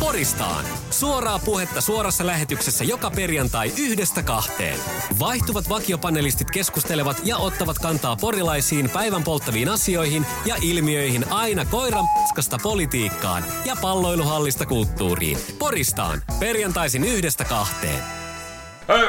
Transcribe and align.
Poristaan. 0.00 0.64
Suoraa 0.90 1.38
puhetta 1.38 1.80
suorassa 1.80 2.26
lähetyksessä 2.26 2.84
joka 2.84 3.10
perjantai 3.10 3.72
yhdestä 3.78 4.22
kahteen. 4.22 4.78
Vaihtuvat 5.18 5.68
vakiopanelistit 5.68 6.50
keskustelevat 6.50 7.16
ja 7.24 7.36
ottavat 7.36 7.78
kantaa 7.78 8.16
porilaisiin 8.20 8.90
päivän 8.90 9.22
polttaviin 9.22 9.68
asioihin 9.68 10.26
ja 10.46 10.54
ilmiöihin 10.62 11.24
aina 11.30 11.64
koiran 11.64 12.04
paskasta 12.14 12.56
politiikkaan 12.62 13.44
ja 13.64 13.76
palloiluhallista 13.82 14.66
kulttuuriin. 14.66 15.38
Poristaan. 15.58 16.22
Perjantaisin 16.40 17.04
yhdestä 17.04 17.44
kahteen. 17.44 18.02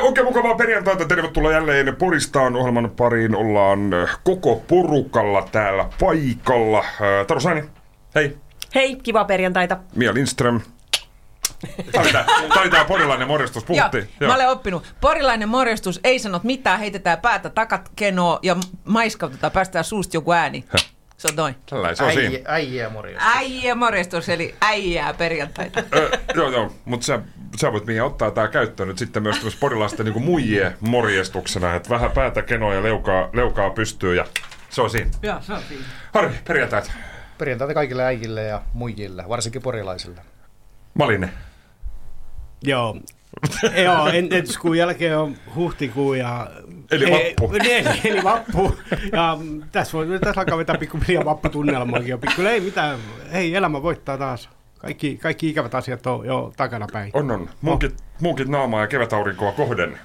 Oikein 0.02 0.28
mukavaa 0.28 0.56
perjantaita. 0.56 1.06
Tervetuloa 1.06 1.52
jälleen 1.52 1.96
Poristaan 1.96 2.56
ohjelman 2.56 2.92
pariin. 2.98 3.36
Ollaan 3.36 3.94
äh, 3.94 4.20
koko 4.24 4.64
porukalla 4.68 5.48
täällä 5.52 5.90
paikalla. 6.00 6.80
Äh, 6.80 7.26
Taru 7.28 7.40
Saini, 7.40 7.64
hei. 8.16 8.38
Hei, 8.76 8.96
kiva 8.96 9.26
perjantaita. 9.26 9.78
Mia 9.96 10.14
Lindström. 10.14 10.62
Tämä 11.92 12.04
oli 12.04 12.62
oli 12.62 12.70
tää 12.70 12.86
porilainen 12.86 13.28
morjastus. 13.28 13.64
Puhuttiin. 13.64 14.10
Joo, 14.20 14.28
mä 14.28 14.36
olen 14.36 14.50
oppinut. 14.50 14.96
Porilainen 15.02 15.50
morjastus 15.50 16.00
ei 16.04 16.20
sanot 16.20 16.44
mitään, 16.44 16.80
heitetään 16.80 17.22
päätä 17.22 17.50
takat 17.50 17.92
kenoa 17.96 18.40
ja 18.42 18.56
maiskautetaan, 18.86 19.52
päästään 19.52 19.86
suusta 19.86 20.18
joku 20.18 20.32
ääni. 20.32 20.66
Se 21.18 21.28
on 21.32 21.36
noin. 21.36 21.56
Tällainen 21.70 21.98
se 21.98 22.04
on 22.04 22.12
siinä. 22.12 22.30
Äijä, 22.30 22.42
äijä 22.46 22.90
morjesta. 22.90 23.32
Äijä 23.36 23.76
morjastus, 23.76 24.30
eli 24.30 24.56
äijää 24.62 25.14
perjantaita. 25.14 25.84
Ö, 25.96 26.12
joo, 26.36 26.50
joo, 26.50 26.74
mutta 26.86 27.06
sä, 27.06 27.22
sä 27.60 27.72
voit 27.72 27.86
Mia 27.86 28.06
ottaa 28.06 28.32
tää 28.32 28.48
käyttöön 28.48 28.90
nyt 28.90 28.98
sitten 28.98 29.24
myös 29.24 29.36
tämmöistä 29.36 29.60
porilaisten 29.60 30.06
niin 30.06 30.24
muijien 30.24 30.78
morjestuksena, 30.80 31.76
että 31.76 31.90
vähän 31.90 32.12
päätä 32.12 32.42
kenoa 32.42 32.74
ja 32.74 32.84
leukaa, 32.84 33.30
leukaa 33.34 33.70
pystyy 33.70 34.16
ja 34.16 34.26
se 34.70 34.82
on 34.82 34.90
siinä. 34.90 35.12
Joo, 35.22 35.42
se 35.42 35.54
on 35.54 35.62
siinä. 35.68 35.84
Harri, 36.14 36.32
perjantaita. 36.48 36.92
Perjantaita 37.38 37.74
kaikille 37.74 38.04
äijille 38.04 38.44
ja 38.44 38.62
muijille, 38.74 39.24
varsinkin 39.30 39.62
porilaisille. 39.62 40.22
Maline. 40.94 41.30
Joo. 42.64 42.98
Joo, 43.84 44.08
entiskuun 44.08 44.78
jälkeen 44.78 45.18
on 45.18 45.36
huhtikuu 45.56 46.14
ja... 46.14 46.48
Eli 46.92 47.12
vappu. 47.12 47.56
Ei, 47.64 47.78
eli, 47.80 48.00
eli 48.04 48.24
vappu. 48.24 48.76
Ja 49.12 49.38
tässä, 49.72 49.98
voi, 49.98 50.20
tässä 50.20 50.42
alkaa 50.42 50.58
vetää 50.58 50.78
pikkuhiljaa 50.78 51.26
vapputunnelmaakin 51.26 52.10
jo 52.10 52.18
pikkuhiljaa. 52.18 52.54
Ei 52.54 52.62
mitään, 52.62 53.00
hei 53.34 53.56
elämä 53.56 53.84
voittaa 53.84 54.18
taas. 54.18 54.50
Kaikki, 54.78 55.18
kaikki 55.18 55.50
ikävät 55.50 55.76
asiat 55.76 56.08
on 56.08 56.26
jo 56.26 56.54
takana 56.58 56.88
päin. 56.92 57.12
On, 57.14 57.32
on. 57.32 57.50
Munkit, 57.62 57.96
munkit 58.22 58.48
naamaa 58.48 58.82
ja 58.82 58.88
kevätaurinkoa 58.88 59.52
kohden. 59.52 60.00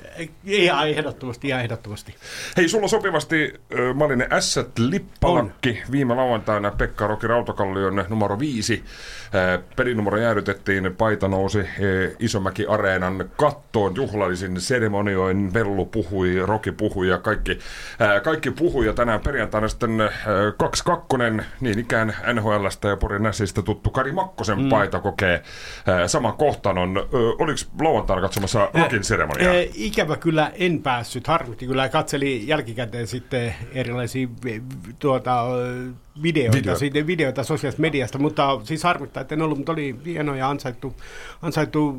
Ihan 0.45 0.89
ehdottomasti, 0.89 1.48
ihan 1.48 1.61
ehdottomasti. 1.61 2.14
Hei, 2.56 2.69
sulla 2.69 2.89
sopivasti 2.89 3.55
ö, 3.78 3.95
Malinen 3.95 4.33
Ässät 4.33 4.78
Lippalakki. 4.78 5.83
Viime 5.91 6.14
lauantaina 6.14 6.70
Pekka 6.70 7.06
Roki 7.06 7.27
Rautakallion 7.27 8.05
numero 8.09 8.39
viisi. 8.39 8.84
Ö, 9.34 9.62
Pelinumero 9.77 10.17
jäädytettiin, 10.19 10.94
paita 10.98 11.28
nousi 11.28 11.59
ö, 11.59 12.11
Isomäki 12.19 12.67
Areenan 12.67 13.31
kattoon 13.37 13.97
juhlallisin 13.97 14.61
seremonioin. 14.61 15.55
Vellu 15.55 15.87
puhui, 15.87 16.47
Roki 16.47 16.72
puhui 16.72 17.09
ja 17.09 17.19
kaikki, 17.19 17.59
ö, 18.17 18.20
kaikki 18.20 18.50
puhui. 18.50 18.87
Ja 18.87 18.92
tänään 18.92 19.20
perjantaina 19.20 19.69
sitten 19.69 20.11
kaksi 20.56 20.84
kakkonen, 20.84 21.47
niin 21.61 21.78
ikään 21.78 22.17
NHLstä 22.33 22.89
ja 22.89 22.97
Porin 22.97 23.22
Näsistä 23.22 23.62
tuttu 23.62 23.91
Kari 23.91 24.12
Makkosen 24.12 24.62
mm. 24.62 24.69
paita 24.69 25.00
kokee 25.00 25.42
ö, 26.03 26.09
saman 26.09 26.34
kohtanon. 26.34 26.97
Ö, 26.98 27.03
Oliko 27.39 27.59
lauantaina 27.81 28.06
katsomassa 28.07 28.71
Rokin 28.75 29.05
seremoniaa? 29.05 29.53
Ikävä 29.75 30.17
kyllä 30.17 30.53
en 30.55 30.83
päässyt, 30.83 31.27
harmitti 31.27 31.67
kyllä. 31.67 31.89
Katselin 31.89 32.49
jälkikäteen 32.49 33.07
sitten 33.07 33.55
erilaisia 33.73 34.29
tuota, 34.99 35.45
videoita, 36.22 36.56
Video. 36.56 36.77
siitä, 36.77 37.06
videoita 37.06 37.45
sosiaalisesta 37.45 37.83
mediasta, 37.83 38.19
mutta 38.19 38.61
siis 38.64 38.84
harmittaa, 38.84 39.20
että 39.20 39.34
en 39.34 39.42
ollut, 39.42 39.59
mutta 39.59 39.72
oli 39.72 39.97
hieno 40.05 40.34
ja 40.34 40.50
ansaittu, 40.50 40.95
ansaittu 41.42 41.97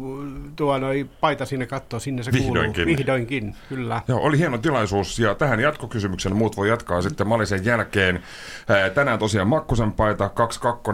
tuo 0.55 0.77
noi 0.77 1.09
paita 1.21 1.45
sinne 1.45 1.65
kattoon, 1.65 2.01
sinne 2.01 2.23
se 2.23 2.31
Vihdoinkin. 2.31 2.73
kuuluu. 2.73 2.97
Vihdoinkin, 2.97 3.55
kyllä. 3.69 4.01
Joo, 4.07 4.19
oli 4.19 4.37
hieno 4.37 4.57
tilaisuus 4.57 5.19
ja 5.19 5.35
tähän 5.35 5.59
jatkokysymyksen 5.59 6.35
muut 6.35 6.57
voi 6.57 6.69
jatkaa 6.69 7.01
sitten 7.01 7.27
Malisen 7.27 7.65
jälkeen. 7.65 8.23
Ää, 8.67 8.89
Tänään 8.89 9.19
tosiaan 9.19 9.47
Makkosen 9.47 9.91
paita, 9.91 10.29
22 10.29 10.91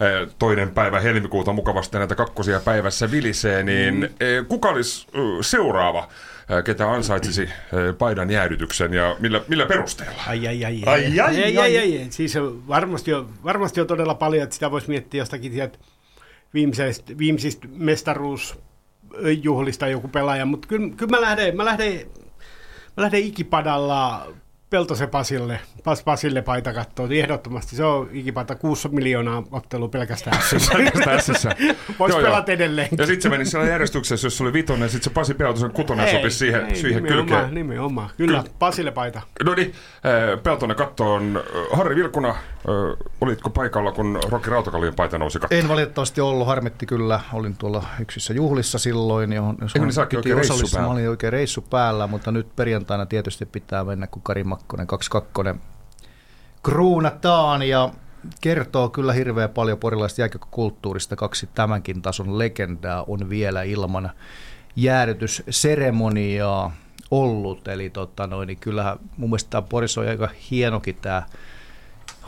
ää, 0.00 0.26
toinen 0.38 0.70
päivä 0.70 1.00
helmikuuta 1.00 1.52
mukavasti 1.52 1.98
näitä 1.98 2.14
kakkosia 2.14 2.60
päivässä 2.60 3.10
vilisee, 3.10 3.62
niin 3.62 3.94
mm. 3.94 4.46
kuka 4.46 4.68
olisi 4.68 5.06
seuraava, 5.40 6.08
ketä 6.64 6.92
ansaitsisi 6.92 7.48
paidan 7.98 8.30
jäädytyksen 8.30 8.92
ja 8.92 9.16
millä, 9.18 9.40
millä 9.48 9.66
perusteella? 9.66 10.22
Ai, 10.26 10.48
ai, 10.48 10.64
ai. 10.64 10.82
Ai, 10.86 11.20
ai, 11.20 11.20
ai, 11.20 11.58
ai. 11.58 11.78
ai, 11.78 11.98
ai. 11.98 12.06
Siis 12.10 12.34
varmasti 12.68 13.14
on, 13.14 13.28
varmasti 13.44 13.80
on 13.80 13.86
todella 13.86 14.14
paljon, 14.14 14.42
että 14.42 14.54
sitä 14.54 14.70
voisi 14.70 14.88
miettiä 14.88 15.20
jostakin 15.20 15.52
sieltä 15.52 15.78
viimeisistä, 16.54 17.18
viimeisistä 17.18 17.68
mestaruusjuhlista 17.70 19.88
joku 19.88 20.08
pelaaja, 20.08 20.46
mutta 20.46 20.68
kyllä, 20.68 20.94
kyllä 20.96 21.10
mä 21.10 21.20
lähden, 21.20 21.56
mä 21.56 21.64
lähden, 21.64 22.06
mä 22.96 23.02
lähden 23.02 23.20
ikipadalla 23.20 24.26
Peltosen 24.70 25.08
Pasille, 25.08 25.60
Pas 25.84 26.02
Pasille 26.02 26.42
paita 26.42 26.72
katsoa. 26.72 27.06
Ehdottomasti 27.10 27.76
se 27.76 27.84
on 27.84 28.08
ikipada 28.12 28.54
6 28.54 28.88
miljoonaa 28.88 29.42
ottelua 29.52 29.88
pelkästään. 29.88 30.36
Pelkästään 30.72 31.16
Ässissä. 31.16 31.56
Voisi 31.98 32.18
pelata 32.18 32.52
edelleen. 32.52 32.88
Ja 32.98 33.06
sitten 33.06 33.22
se 33.22 33.28
meni 33.28 33.44
siellä 33.44 33.68
järjestyksessä, 33.68 34.26
jos 34.26 34.36
se 34.36 34.42
oli 34.42 34.52
vitonen, 34.52 34.88
sitten 34.88 35.04
se 35.04 35.10
Pasi 35.10 35.34
Peltosen 35.34 35.70
kutonen 35.70 36.10
sopisi 36.10 36.38
siihen, 36.38 36.66
ei, 36.66 36.76
siihen 36.76 37.02
nimenomaan, 37.02 37.26
kylkeen. 37.26 37.54
Nimenomaan, 37.54 38.10
kyllä, 38.16 38.44
Pasille 38.58 38.90
paita. 38.90 39.20
No 39.44 39.54
niin, 39.54 39.72
äh, 39.94 40.42
Peltonen 40.42 40.76
kattoon. 40.76 41.36
Äh, 41.36 41.78
Harri 41.78 41.96
Vilkuna, 41.96 42.28
äh, 42.28 42.36
olitko 43.20 43.50
paikalla, 43.50 43.92
kun 43.92 44.20
Rocky 44.28 44.50
Rautakallion 44.50 44.94
paita 44.94 45.18
nousi 45.18 45.38
kattoon? 45.38 45.60
En 45.60 45.68
valitettavasti 45.68 46.20
ollut, 46.20 46.46
harmitti 46.46 46.86
kyllä. 46.86 47.20
Olin 47.32 47.56
tuolla 47.56 47.84
yksissä 48.00 48.32
juhlissa 48.32 48.78
silloin, 48.78 49.32
johon 49.32 49.56
jos 49.60 49.76
Eikö 49.76 49.86
niin, 49.86 50.16
oikein 50.16 50.36
reissu 50.36 50.68
päällä? 50.72 50.86
Mä 50.86 50.92
olin 50.92 51.08
oikein 51.08 51.32
reissu 51.32 51.60
päällä, 51.60 52.06
mutta 52.06 52.32
nyt 52.32 52.56
perjantaina 52.56 53.06
tietysti 53.06 53.46
pitää 53.46 53.84
mennä, 53.84 54.06
kun 54.06 54.22
Kari 54.22 54.44
Makkonen 54.44 54.59
22 54.66 55.10
kruunataan 56.62 57.62
ja 57.62 57.90
kertoo 58.40 58.88
kyllä 58.88 59.12
hirveän 59.12 59.50
paljon 59.50 59.78
porilaisesta 59.78 60.22
jääkiekkokulttuurista. 60.22 61.16
Kaksi 61.16 61.48
tämänkin 61.54 62.02
tason 62.02 62.38
legendaa 62.38 63.04
on 63.06 63.30
vielä 63.30 63.62
ilman 63.62 64.10
jäädytysseremoniaa 64.76 66.72
ollut. 67.10 67.68
Eli 67.68 67.90
tota 67.90 68.26
noin, 68.26 68.46
niin 68.46 68.58
kyllähän 68.58 68.98
mun 69.16 69.30
mielestä 69.30 69.50
tämä 69.50 69.62
Porissa 69.62 70.00
on 70.00 70.08
aika 70.08 70.28
hienokin 70.50 70.96
tämä 70.96 71.22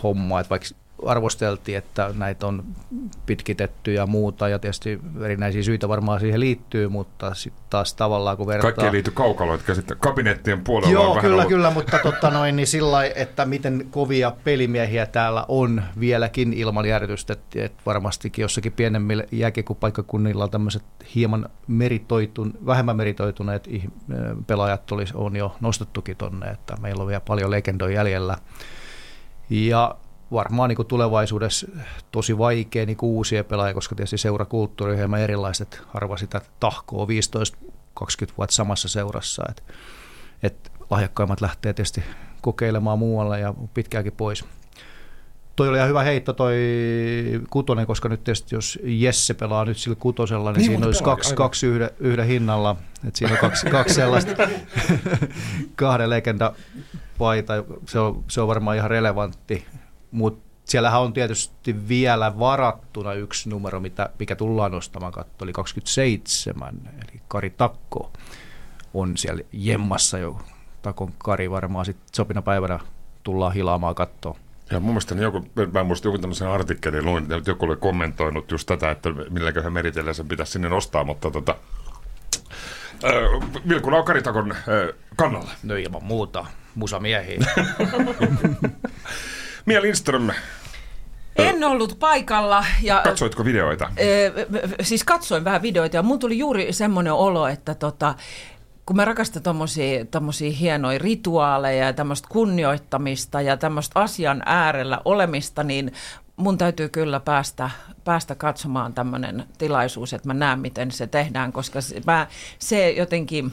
homma, 0.02 0.40
että 0.40 0.50
vaikka 0.50 0.68
arvosteltiin, 1.06 1.78
että 1.78 2.10
näitä 2.16 2.46
on 2.46 2.64
pitkitetty 3.26 3.92
ja 3.92 4.06
muuta, 4.06 4.48
ja 4.48 4.58
tietysti 4.58 5.00
erinäisiä 5.20 5.62
syitä 5.62 5.88
varmaan 5.88 6.20
siihen 6.20 6.40
liittyy, 6.40 6.88
mutta 6.88 7.34
sitten 7.34 7.64
taas 7.70 7.94
tavallaan 7.94 8.36
kun 8.36 8.46
vertaa... 8.46 8.72
Kaikki 8.72 8.86
ei 8.86 8.92
liity 8.92 9.10
kaukaloon, 9.10 9.60
että 9.60 9.74
sitten 9.74 9.96
kabinettien 10.00 10.64
puolella 10.64 10.88
on 10.88 10.92
Joo, 10.92 11.10
vähän 11.10 11.20
kyllä, 11.22 11.36
ollut. 11.36 11.48
kyllä, 11.48 11.70
mutta 11.70 11.98
totta 12.02 12.30
noin, 12.30 12.56
niin 12.56 12.66
sillä 12.66 13.04
että 13.04 13.44
miten 13.44 13.86
kovia 13.90 14.32
pelimiehiä 14.44 15.06
täällä 15.06 15.44
on 15.48 15.82
vieläkin 16.00 16.52
ilman 16.52 16.86
järjestystä, 16.86 17.32
että 17.32 17.64
et 17.64 17.72
varmastikin 17.86 18.42
jossakin 18.42 18.72
pienemmillä 18.72 19.24
jääkiekkopaikkakunnilla 19.32 20.48
tämmöiset 20.48 20.82
hieman 21.14 21.48
meritoitun, 21.66 22.54
vähemmän 22.66 22.96
meritoituneet 22.96 23.68
pelaajat 24.46 24.92
olisi, 24.92 25.12
on 25.16 25.36
jo 25.36 25.56
nostettukin 25.60 26.16
tonne, 26.16 26.46
että 26.46 26.76
meillä 26.80 27.02
on 27.02 27.08
vielä 27.08 27.20
paljon 27.20 27.50
legendoja 27.50 27.94
jäljellä. 27.94 28.36
Ja 29.50 29.94
varmaan 30.32 30.68
niin 30.68 30.76
kuin 30.76 30.88
tulevaisuudessa 30.88 31.66
tosi 32.12 32.38
vaikea 32.38 32.86
niin 32.86 32.96
uusia 33.02 33.44
pelaajia, 33.44 33.74
koska 33.74 33.94
tietysti 33.94 34.18
seurakulttuuri 34.18 34.92
on 34.92 34.98
hieman 34.98 35.20
erilaista, 35.20 35.62
että 35.62 35.78
harva 35.88 36.16
sitä 36.16 36.40
tahkoo 36.60 37.06
15-20 37.06 37.08
vuotta 38.38 38.54
samassa 38.54 38.88
seurassa. 38.88 39.42
Et, 39.48 39.64
et 40.42 40.72
lahjakkaimmat 40.90 41.40
lähtee 41.40 41.72
tietysti 41.72 42.02
kokeilemaan 42.40 42.98
muualle 42.98 43.40
ja 43.40 43.54
pitkäänkin 43.74 44.12
pois. 44.12 44.44
Toi 45.56 45.68
oli 45.68 45.76
ihan 45.76 45.88
hyvä 45.88 46.02
heitto 46.02 46.32
toi 46.32 46.54
kutonen, 47.50 47.86
koska 47.86 48.08
nyt 48.08 48.24
tietysti 48.24 48.54
jos 48.54 48.78
Jesse 48.82 49.34
pelaa 49.34 49.64
nyt 49.64 49.78
sillä 49.78 49.96
kutosella, 50.00 50.52
niin, 50.52 50.58
Niin, 50.58 50.70
siinä 50.70 50.86
olisi 50.86 51.02
pelaa, 51.02 51.16
kaksi, 51.16 51.28
aivan. 51.28 51.36
kaksi 51.36 51.66
yhden, 51.66 51.90
yhden 51.98 52.26
hinnalla. 52.26 52.76
Et 53.08 53.16
siinä 53.16 53.32
on 53.32 53.38
kaksi, 53.38 53.66
kaksi 53.66 53.94
sellaista 53.94 54.48
kahden 55.76 56.10
legenda 56.10 56.52
paita. 57.18 57.52
Se 57.88 57.98
on, 57.98 58.24
se 58.28 58.40
on 58.40 58.48
varmaan 58.48 58.76
ihan 58.76 58.90
relevantti, 58.90 59.66
mutta 60.12 60.52
siellähän 60.64 61.00
on 61.00 61.12
tietysti 61.12 61.88
vielä 61.88 62.38
varattuna 62.38 63.12
yksi 63.12 63.48
numero, 63.48 63.80
mitä, 63.80 64.10
mikä 64.18 64.36
tullaan 64.36 64.72
nostamaan 64.72 65.12
katto, 65.12 65.44
eli 65.44 65.52
27, 65.52 66.74
eli 66.94 67.20
Kari 67.28 67.50
Takko 67.50 68.12
on 68.94 69.16
siellä 69.16 69.42
jemmassa 69.52 70.18
jo. 70.18 70.40
Takon 70.82 71.12
Kari 71.18 71.50
varmaan 71.50 71.84
sitten 71.84 72.14
sopina 72.14 72.42
päivänä 72.42 72.80
tullaan 73.22 73.54
hilaamaan 73.54 73.94
kattoon. 73.94 74.36
Ja 74.70 74.80
mun 74.80 74.90
mielestä 74.90 75.14
niin 75.14 75.22
joku, 75.22 75.46
mä 75.72 75.80
en 75.80 75.86
muista 75.86 76.08
joku 76.08 76.18
tämmöisen 76.18 76.48
artikkelin, 76.48 77.04
luin, 77.04 77.32
että 77.32 77.50
joku 77.50 77.64
oli 77.64 77.76
kommentoinut 77.76 78.50
just 78.50 78.66
tätä, 78.66 78.90
että 78.90 79.08
milläköhän 79.30 79.72
meritellä 79.72 80.12
sen 80.12 80.28
pitäisi 80.28 80.52
sinne 80.52 80.68
nostaa, 80.68 81.04
mutta 81.04 81.30
tota, 81.30 81.56
äh, 83.04 83.12
Vilkuna 83.68 83.96
on 83.96 84.04
Karitakon 84.04 84.52
äh, 84.52 84.58
kannalla. 85.16 85.50
No 85.62 85.76
ilman 85.76 86.04
muuta, 86.04 86.46
musamiehiä. 86.74 87.38
Mia 89.66 89.82
Lindström, 89.82 90.30
En 91.36 91.64
ollut 91.64 91.98
paikalla. 91.98 92.64
Ja, 92.82 93.00
Katsoitko 93.04 93.44
videoita? 93.44 93.90
Ö, 94.00 94.46
siis 94.82 95.04
katsoin 95.04 95.44
vähän 95.44 95.62
videoita 95.62 95.96
ja 95.96 96.02
mun 96.02 96.18
tuli 96.18 96.38
juuri 96.38 96.72
semmoinen 96.72 97.12
olo, 97.12 97.46
että 97.48 97.74
tota, 97.74 98.14
kun 98.86 98.96
mä 98.96 99.04
rakastan 99.04 99.42
tommosia, 100.10 100.50
hienoja 100.60 100.98
rituaaleja 100.98 101.86
ja 101.86 101.92
tämmöistä 101.92 102.28
kunnioittamista 102.30 103.40
ja 103.40 103.56
tämmöistä 103.56 104.00
asian 104.00 104.42
äärellä 104.46 104.98
olemista, 105.04 105.62
niin 105.62 105.92
mun 106.36 106.58
täytyy 106.58 106.88
kyllä 106.88 107.20
päästä, 107.20 107.70
päästä 108.04 108.34
katsomaan 108.34 108.94
tämmöinen 108.94 109.44
tilaisuus, 109.58 110.12
että 110.12 110.28
mä 110.28 110.34
näen, 110.34 110.58
miten 110.58 110.90
se 110.90 111.06
tehdään, 111.06 111.52
koska 111.52 111.80
se, 111.80 112.02
mä, 112.06 112.26
se 112.58 112.90
jotenkin 112.90 113.52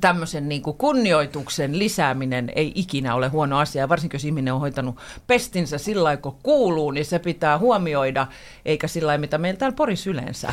tämmöisen 0.00 0.48
niin 0.48 0.62
kuin 0.62 0.76
kunnioituksen 0.76 1.78
lisääminen 1.78 2.52
ei 2.54 2.72
ikinä 2.74 3.14
ole 3.14 3.28
huono 3.28 3.58
asia. 3.58 3.88
Varsinkin 3.88 4.18
jos 4.18 4.24
ihminen 4.24 4.54
on 4.54 4.60
hoitanut 4.60 4.96
pestinsä 5.26 5.78
sillä 5.78 6.04
lailla, 6.04 6.22
kun 6.22 6.36
kuuluu, 6.42 6.90
niin 6.90 7.04
se 7.04 7.18
pitää 7.18 7.58
huomioida, 7.58 8.26
eikä 8.64 8.88
sillä 8.88 9.06
lailla, 9.06 9.20
mitä 9.20 9.38
meillä 9.38 9.58
täällä 9.58 9.76
Porissa 9.76 10.10
yleensä 10.10 10.52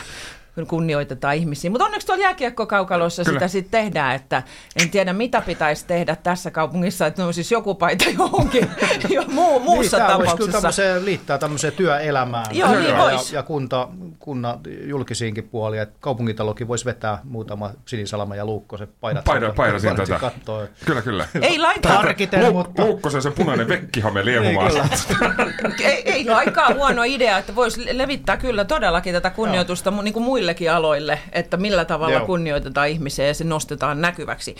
kunnioitetaan 0.68 1.36
ihmisiä. 1.36 1.72
Mutta 1.72 1.86
onneksi 1.86 2.08
tuolla 2.08 2.24
jääkiekkokaukalossa 2.24 3.24
Kyllä. 3.24 3.40
sitä 3.40 3.48
sitten 3.48 3.72
tehdään, 3.82 4.16
että 4.16 4.44
en 4.82 4.90
tiedä 4.90 5.14
mitä 5.14 5.42
pitäisi 5.42 5.86
tehdä 5.86 6.16
tässä 6.16 6.52
kaupungissa, 6.52 7.08
että 7.08 7.26
on 7.26 7.34
siis 7.34 7.52
joku 7.52 7.76
paita 7.76 8.06
johonkin 8.18 8.70
jo 9.10 9.24
muu, 9.28 9.60
muussa 9.60 9.98
niin, 9.98 10.08
tapauksessa. 10.08 10.82
Kyllä 10.82 11.06
liittää 11.06 11.38
tämmöiseen 11.38 11.74
työelämään 11.74 12.46
Joo, 12.52 12.74
ja, 12.74 12.80
niin 12.80 12.90
ja, 12.90 13.12
ja 13.32 13.44
kunta, 13.44 13.88
kunnan 14.20 14.60
julkisiinkin 14.86 15.50
puolia. 15.50 15.82
Että 15.82 15.96
kaupungitalokin 16.00 16.68
voisi 16.68 16.86
vetää 16.86 17.20
muutama 17.24 17.72
sinisalama 17.86 18.36
ja 18.36 18.46
luukkosen 18.46 18.88
paidat. 19.02 19.24
Paida, 19.24 19.54
paida 19.54 19.80
siinä 19.80 19.96
tätä. 19.96 20.20
Kattoa. 20.20 20.68
Kyllä, 20.86 21.02
kyllä. 21.02 21.28
Ei 21.42 21.60
lainkaan. 21.60 21.96
Tarkiten, 21.96 22.54
mutta... 22.54 22.86
Luukkosen 22.86 23.22
se 23.22 23.32
punainen 23.32 23.68
vekkihame 23.68 24.26
liehumaan. 24.26 24.72
ei, 25.84 26.12
ei 26.12 26.26
lainkaan 26.26 26.76
huono 26.76 27.04
idea, 27.04 27.38
että 27.38 27.56
voisi 27.56 27.98
levittää 27.98 28.38
kyllä 28.38 28.66
todellakin 28.66 29.14
tätä 29.14 29.30
kunnioitusta 29.30 29.92
niin 29.92 30.14
kuin 30.14 30.24
muille 30.24 30.45
muillekin 30.46 30.72
aloille, 30.72 31.20
että 31.32 31.58
millä 31.58 31.86
tavalla 31.86 32.16
Joo. 32.16 32.26
kunnioitetaan 32.26 32.88
ihmisiä 32.88 33.28
ja 33.28 33.34
se 33.34 33.44
nostetaan 33.44 34.02
näkyväksi. 34.02 34.56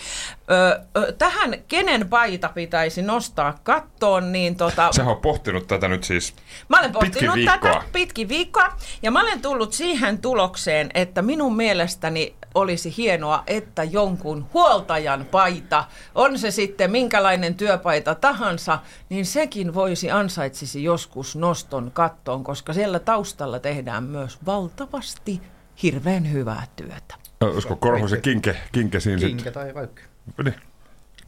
Ö, 0.50 1.12
tähän 1.12 1.54
kenen 1.68 2.08
paita 2.08 2.48
pitäisi 2.48 3.02
nostaa 3.02 3.58
kattoon, 3.62 4.32
niin 4.32 4.56
tota... 4.56 4.88
Sä 4.96 5.04
oot 5.04 5.22
pohtinut 5.22 5.66
tätä 5.66 5.88
nyt 5.88 6.04
siis 6.04 6.34
Mä 6.68 6.78
olen 6.78 6.92
pohtinut 6.92 7.36
tätä 7.44 7.82
pitkin 7.92 8.28
viikkoa 8.28 8.68
ja 9.02 9.10
mä 9.10 9.20
olen 9.20 9.42
tullut 9.42 9.72
siihen 9.72 10.18
tulokseen, 10.18 10.90
että 10.94 11.22
minun 11.22 11.56
mielestäni 11.56 12.34
olisi 12.54 12.94
hienoa, 12.96 13.42
että 13.46 13.84
jonkun 13.84 14.46
huoltajan 14.54 15.26
paita, 15.30 15.84
on 16.14 16.38
se 16.38 16.50
sitten 16.50 16.90
minkälainen 16.90 17.54
työpaita 17.54 18.14
tahansa, 18.14 18.78
niin 19.08 19.26
sekin 19.26 19.74
voisi 19.74 20.10
ansaitsisi 20.10 20.84
joskus 20.84 21.36
noston 21.36 21.90
kattoon, 21.94 22.44
koska 22.44 22.72
siellä 22.72 22.98
taustalla 22.98 23.58
tehdään 23.58 24.04
myös 24.04 24.38
valtavasti 24.46 25.40
hirveän 25.82 26.32
hyvää 26.32 26.66
työtä. 26.76 27.14
Olisiko 27.40 27.76
Korhosen 27.76 28.22
kinke, 28.22 28.56
kinke 28.72 29.00
siinä 29.00 29.20
Kinke 29.20 29.44
sit? 29.44 29.52
tai 29.52 29.74
vaikka. 29.74 30.02
Niin. 30.44 30.54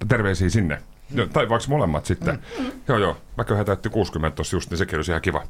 Terveisiä 0.08 0.50
sinne. 0.50 0.82
Mm. 1.10 1.28
Tai 1.28 1.48
vaikka 1.48 1.68
molemmat 1.68 2.06
sitten. 2.06 2.38
Mm. 2.58 2.72
Joo, 2.88 2.98
joo. 2.98 3.16
Mäköhän 3.36 3.66
täytti 3.66 3.88
60 3.88 4.36
tuossa 4.36 4.56
just, 4.56 4.70
niin 4.70 4.78
sekin 4.78 4.96
olisi 4.96 5.12
ihan 5.12 5.22
kiva. 5.22 5.46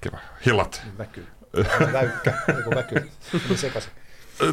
kiva. 0.00 0.18
Hillat. 0.46 0.82
Väky. 0.98 1.26
Väykkä. 1.92 2.32
Joku 2.56 2.70
väky. 2.70 3.10
Sekaisin. 3.56 3.92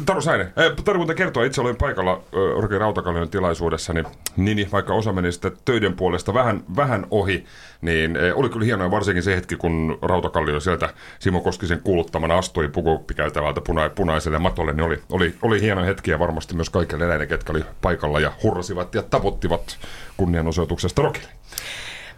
Taru 0.06 0.20
Säinen, 0.20 0.52
Taru 0.84 0.98
muuten 0.98 1.16
kertoa, 1.16 1.44
itse 1.44 1.60
olin 1.60 1.76
paikalla 1.76 2.22
Rokin 2.60 2.80
Rautakallion 2.80 3.28
tilaisuudessa, 3.28 3.92
niin, 3.92 4.06
niin 4.36 4.68
vaikka 4.72 4.94
osa 4.94 5.12
meni 5.12 5.32
sitten 5.32 5.52
töiden 5.64 5.94
puolesta 5.96 6.34
vähän, 6.34 6.62
vähän 6.76 7.06
ohi, 7.10 7.44
niin 7.80 8.18
oli 8.34 8.48
kyllä 8.48 8.64
hienoa 8.64 8.90
varsinkin 8.90 9.22
se 9.22 9.36
hetki, 9.36 9.56
kun 9.56 9.98
Rautakallio 10.02 10.60
sieltä 10.60 10.94
Simo 11.18 11.40
Koskisen 11.40 11.80
kuuluttamana 11.80 12.38
astui 12.38 12.68
pukuppikäytävältä 12.68 13.60
puna, 13.60 13.88
punaiselle 13.88 14.38
matolle, 14.38 14.72
niin 14.72 14.84
oli, 14.84 15.02
oli, 15.10 15.34
oli 15.42 15.60
hieno 15.60 15.84
hetki 15.84 16.10
ja 16.10 16.18
varmasti 16.18 16.54
myös 16.54 16.70
kaikille 16.70 17.06
näille, 17.06 17.26
ketkä 17.26 17.52
oli 17.52 17.64
paikalla 17.82 18.20
ja 18.20 18.32
hurrasivat 18.42 18.94
ja 18.94 19.02
tavoittivat 19.02 19.78
kunnianosoituksesta 20.16 21.02
Rokille. 21.02 21.28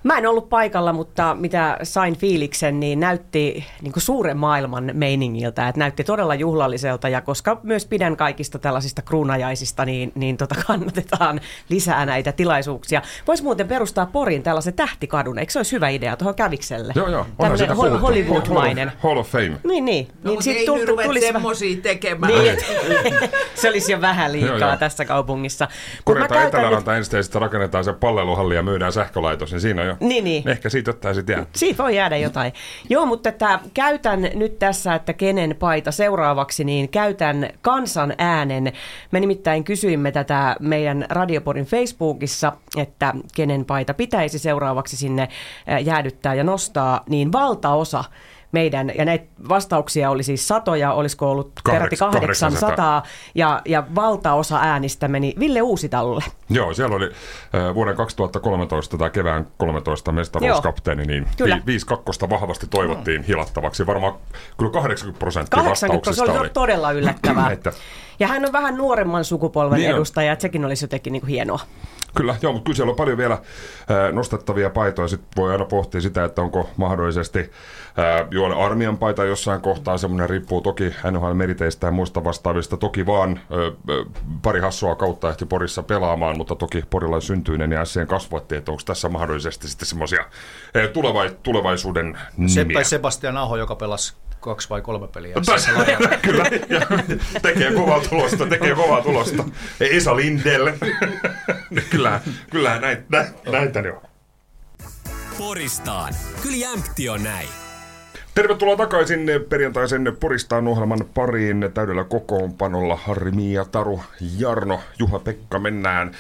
Mä 0.02 0.18
en 0.18 0.26
ollut 0.26 0.48
paikalla, 0.48 0.92
mutta 0.92 1.36
mitä 1.40 1.78
sain 1.82 2.16
fiiliksen, 2.16 2.80
niin 2.80 3.00
näytti 3.00 3.64
niin 3.82 3.92
kuin 3.92 4.02
suuren 4.02 4.36
maailman 4.36 4.90
meiningiltä, 4.92 5.68
että 5.68 5.78
näytti 5.78 6.04
todella 6.04 6.34
juhlalliselta 6.34 7.08
ja 7.08 7.20
koska 7.20 7.60
myös 7.62 7.86
pidän 7.86 8.16
kaikista 8.16 8.58
tällaisista 8.58 9.02
kruunajaisista, 9.02 9.84
niin, 9.84 10.12
niin 10.14 10.36
tota 10.36 10.54
kannatetaan 10.66 11.40
lisää 11.68 12.06
näitä 12.06 12.32
tilaisuuksia. 12.32 13.02
Voisi 13.26 13.42
muuten 13.42 13.68
perustaa 13.68 14.06
Porin 14.06 14.42
tällaisen 14.42 14.74
tähtikadun, 14.74 15.38
eikö 15.38 15.52
se 15.52 15.58
olisi 15.58 15.72
hyvä 15.72 15.88
idea 15.88 16.16
tuohon 16.16 16.34
kävikselle? 16.34 16.92
Joo, 16.96 17.08
joo. 17.08 17.26
Tällainen 17.38 17.70
ho- 17.70 17.98
Hollywood-mainen. 18.00 18.92
Hall 18.98 19.16
of 19.16 19.28
Fame. 19.28 19.60
Niin, 19.64 19.84
niin. 19.84 20.08
No, 20.22 20.30
niin 20.30 20.42
sit 20.42 20.56
ei 20.56 20.66
tulisi 20.66 21.26
semmoisia 21.26 21.76
tekemään. 21.82 22.32
Niin, 22.32 22.56
se 23.54 23.68
olisi 23.68 23.92
jo 23.92 24.00
vähän 24.00 24.32
liikaa 24.32 24.58
joo, 24.58 24.68
joo. 24.68 24.76
tässä 24.76 25.04
kaupungissa. 25.04 25.68
Korjataan 26.04 26.46
Eteläranta 26.46 26.90
nyt... 26.90 26.98
ensin 26.98 27.16
ja 27.16 27.22
sitten 27.22 27.42
rakennetaan 27.42 27.84
se 27.84 27.92
palleluhalli 27.92 28.54
ja 28.54 28.62
myydään 28.62 28.92
sähkölaitos, 28.92 29.52
niin 29.52 29.60
siinä 29.60 29.82
on 29.82 29.87
jo. 29.88 29.96
Niin, 30.00 30.24
niin. 30.24 30.48
Ehkä 30.48 30.68
siitä 30.68 30.90
ottaisi 30.90 31.22
jäädä. 31.28 31.46
Siitä 31.52 31.82
voi 31.82 31.96
jäädä 31.96 32.16
jotain. 32.16 32.52
Joo, 32.88 33.06
mutta 33.06 33.28
että 33.28 33.60
käytän 33.74 34.30
nyt 34.34 34.58
tässä, 34.58 34.94
että 34.94 35.12
kenen 35.12 35.56
paita 35.58 35.92
seuraavaksi, 35.92 36.64
niin 36.64 36.88
käytän 36.88 37.50
kansan 37.62 38.14
äänen. 38.18 38.72
Me 39.10 39.20
nimittäin 39.20 39.64
kysyimme 39.64 40.12
tätä 40.12 40.56
meidän 40.60 41.06
Radioporin 41.10 41.64
Facebookissa, 41.64 42.52
että 42.76 43.14
kenen 43.34 43.64
paita 43.64 43.94
pitäisi 43.94 44.38
seuraavaksi 44.38 44.96
sinne 44.96 45.28
jäädyttää 45.84 46.34
ja 46.34 46.44
nostaa, 46.44 47.04
niin 47.08 47.32
valtaosa 47.32 48.04
meidän, 48.52 48.92
ja 48.98 49.04
näitä 49.04 49.26
vastauksia 49.48 50.10
oli 50.10 50.22
siis 50.22 50.48
satoja, 50.48 50.92
olisiko 50.92 51.30
ollut 51.30 51.52
peräti 51.64 51.96
800, 51.96 53.02
ja, 53.34 53.62
ja 53.64 53.84
valtaosa 53.94 54.58
äänistä 54.58 55.08
meni 55.08 55.34
Ville 55.38 55.62
Uusitalolle. 55.62 56.24
Joo, 56.50 56.74
siellä 56.74 56.96
oli 56.96 57.04
äh, 57.04 57.74
vuoden 57.74 57.96
2013 57.96 58.98
tai 58.98 59.10
kevään 59.10 59.46
13 59.58 60.12
mestaruuskapteeni, 60.12 61.04
niin 61.04 61.26
kyllä. 61.36 61.60
5 61.66 61.86
kakkosta 61.86 62.30
vahvasti 62.30 62.66
toivottiin 62.66 63.22
hilattavaksi. 63.22 63.86
Varmaan 63.86 64.14
kyllä 64.56 64.72
80 64.72 65.18
prosenttia 65.18 65.62
80 65.62 66.10
vastauksista 66.10 66.40
oli. 66.40 66.50
todella 66.50 66.92
yllättävää. 66.92 67.50
että... 67.50 67.72
Ja 68.18 68.28
hän 68.28 68.46
on 68.46 68.52
vähän 68.52 68.76
nuoremman 68.76 69.24
sukupolven 69.24 69.78
niin 69.78 69.90
edustaja, 69.90 70.32
että 70.32 70.42
sekin 70.42 70.64
olisi 70.64 70.84
jotenkin 70.84 71.12
niin 71.12 71.20
kuin 71.20 71.30
hienoa. 71.30 71.60
Kyllä, 72.14 72.36
joo, 72.42 72.52
mutta 72.52 72.64
kyllä 72.64 72.76
siellä 72.76 72.90
on 72.90 72.96
paljon 72.96 73.18
vielä 73.18 73.38
nostettavia 74.12 74.70
paitoja. 74.70 75.08
Sitten 75.08 75.42
voi 75.42 75.52
aina 75.52 75.64
pohtia 75.64 76.00
sitä, 76.00 76.24
että 76.24 76.42
onko 76.42 76.70
mahdollisesti 76.76 77.50
juon 78.30 78.52
armian 78.52 78.98
paita 78.98 79.24
jossain 79.24 79.60
kohtaa. 79.60 79.98
Semmoinen 79.98 80.30
riippuu 80.30 80.60
toki 80.60 80.94
NHL 81.10 81.32
meriteistä 81.32 81.86
ja 81.86 81.90
muista 81.90 82.24
vastaavista. 82.24 82.76
Toki 82.76 83.06
vaan 83.06 83.40
pari 84.42 84.60
hassua 84.60 84.94
kautta 84.94 85.30
ehti 85.30 85.46
Porissa 85.46 85.82
pelaamaan, 85.82 86.36
mutta 86.36 86.54
toki 86.54 86.84
Porilla 86.90 87.20
syntyinen 87.20 87.72
ja 87.72 87.84
SCN 87.84 88.06
kasvatti, 88.06 88.56
että 88.56 88.70
onko 88.70 88.82
tässä 88.86 89.08
mahdollisesti 89.08 89.68
sitten 89.68 89.88
semmoisia 89.88 90.24
tuleva- 90.92 91.34
tulevaisuuden 91.42 92.18
nimiä. 92.36 92.54
Seppä 92.54 92.84
Sebastian 92.84 93.36
Aho, 93.36 93.56
joka 93.56 93.76
pelasi 93.76 94.14
kaksi 94.40 94.70
vai 94.70 94.80
kolme 94.80 95.08
peliä. 95.08 95.34
Tässä 95.46 95.70
kyllä, 96.22 96.44
ja 96.68 96.80
tekee 97.42 97.72
kovaa 97.72 98.00
tulosta, 98.00 98.46
tekee 98.46 98.74
kovaa 98.74 99.02
tulosta. 99.02 99.44
Esa 99.80 100.16
Lindell. 100.16 100.70
kyllähän, 101.90 102.20
kyllähän 102.50 102.80
näitä, 102.80 103.02
näitä, 103.08 103.50
näitä 103.50 103.80
on. 103.80 104.08
Poristaan. 105.38 106.14
Kyllä 106.42 106.56
jämpti 106.56 107.08
on 107.08 107.22
näin. 107.22 107.48
Tervetuloa 108.38 108.76
takaisin 108.76 109.30
perjantaisen 109.48 110.16
Poristaan 110.20 110.68
ohjelman 110.68 110.98
pariin 111.14 111.70
täydellä 111.74 112.04
kokoonpanolla. 112.04 112.96
Harri, 112.96 113.30
Mia, 113.30 113.64
Taru, 113.64 114.00
Jarno, 114.38 114.80
Juha-Pekka 114.98 115.58
mennään. 115.58 116.10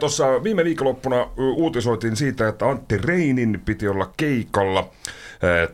Tuossa 0.00 0.44
viime 0.44 0.64
viikonloppuna 0.64 1.28
uutisoitiin 1.36 2.16
siitä, 2.16 2.48
että 2.48 2.68
Antti 2.68 2.98
Reinin 2.98 3.62
piti 3.64 3.88
olla 3.88 4.12
keikalla 4.16 4.90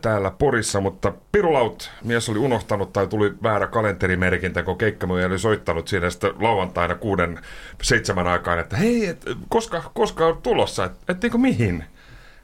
täällä 0.01 0.31
Porissa, 0.31 0.81
mutta 0.81 1.13
Pirulaut 1.31 1.91
mies 2.03 2.29
oli 2.29 2.39
unohtanut 2.39 2.93
tai 2.93 3.07
tuli 3.07 3.33
väärä 3.43 3.67
kalenterimerkintä, 3.67 4.63
kun 4.63 4.77
keikkamöjä 4.77 5.27
oli 5.27 5.39
soittanut 5.39 5.87
siinä 5.87 6.09
sitten 6.09 6.33
lauantaina 6.39 6.95
kuuden, 6.95 7.39
seitsemän 7.81 8.27
aikaan, 8.27 8.59
että 8.59 8.77
hei, 8.77 9.05
et, 9.05 9.25
koska, 9.49 9.91
koska 9.93 10.25
on 10.25 10.41
tulossa, 10.41 10.85
että 10.85 10.99
et, 11.09 11.23
et, 11.23 11.33
mihin? 11.33 11.83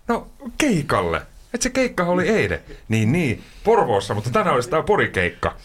No 0.08 0.28
keikalle. 0.58 1.22
Et 1.54 1.62
se 1.62 1.70
keikka 1.70 2.04
oli 2.04 2.30
eilen. 2.30 2.60
Niin, 2.88 3.12
niin, 3.12 3.44
Porvoossa, 3.64 4.14
mutta 4.14 4.30
tänään 4.30 4.56
olisi 4.56 4.70
tämä 4.70 4.84
porikeikka. 4.84 5.56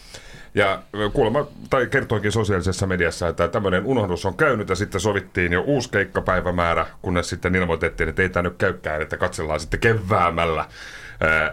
Ja 0.55 0.81
kuulemma, 1.13 1.47
tai 1.69 1.87
kertoikin 1.87 2.31
sosiaalisessa 2.31 2.87
mediassa, 2.87 3.27
että 3.27 3.47
tämmöinen 3.47 3.85
unohdus 3.85 4.25
on 4.25 4.33
käynyt 4.33 4.69
ja 4.69 4.75
sitten 4.75 5.01
sovittiin 5.01 5.53
jo 5.53 5.61
uusi 5.61 5.89
keikkapäivämäärä, 5.89 6.85
kunnes 7.01 7.29
sitten 7.29 7.55
ilmoitettiin, 7.55 8.09
että 8.09 8.21
ei 8.21 8.29
tämä 8.29 8.43
nyt 8.43 8.57
käykään, 8.57 9.01
että 9.01 9.17
katsellaan 9.17 9.59
sitten 9.59 9.79
keväämällä. 9.79 10.65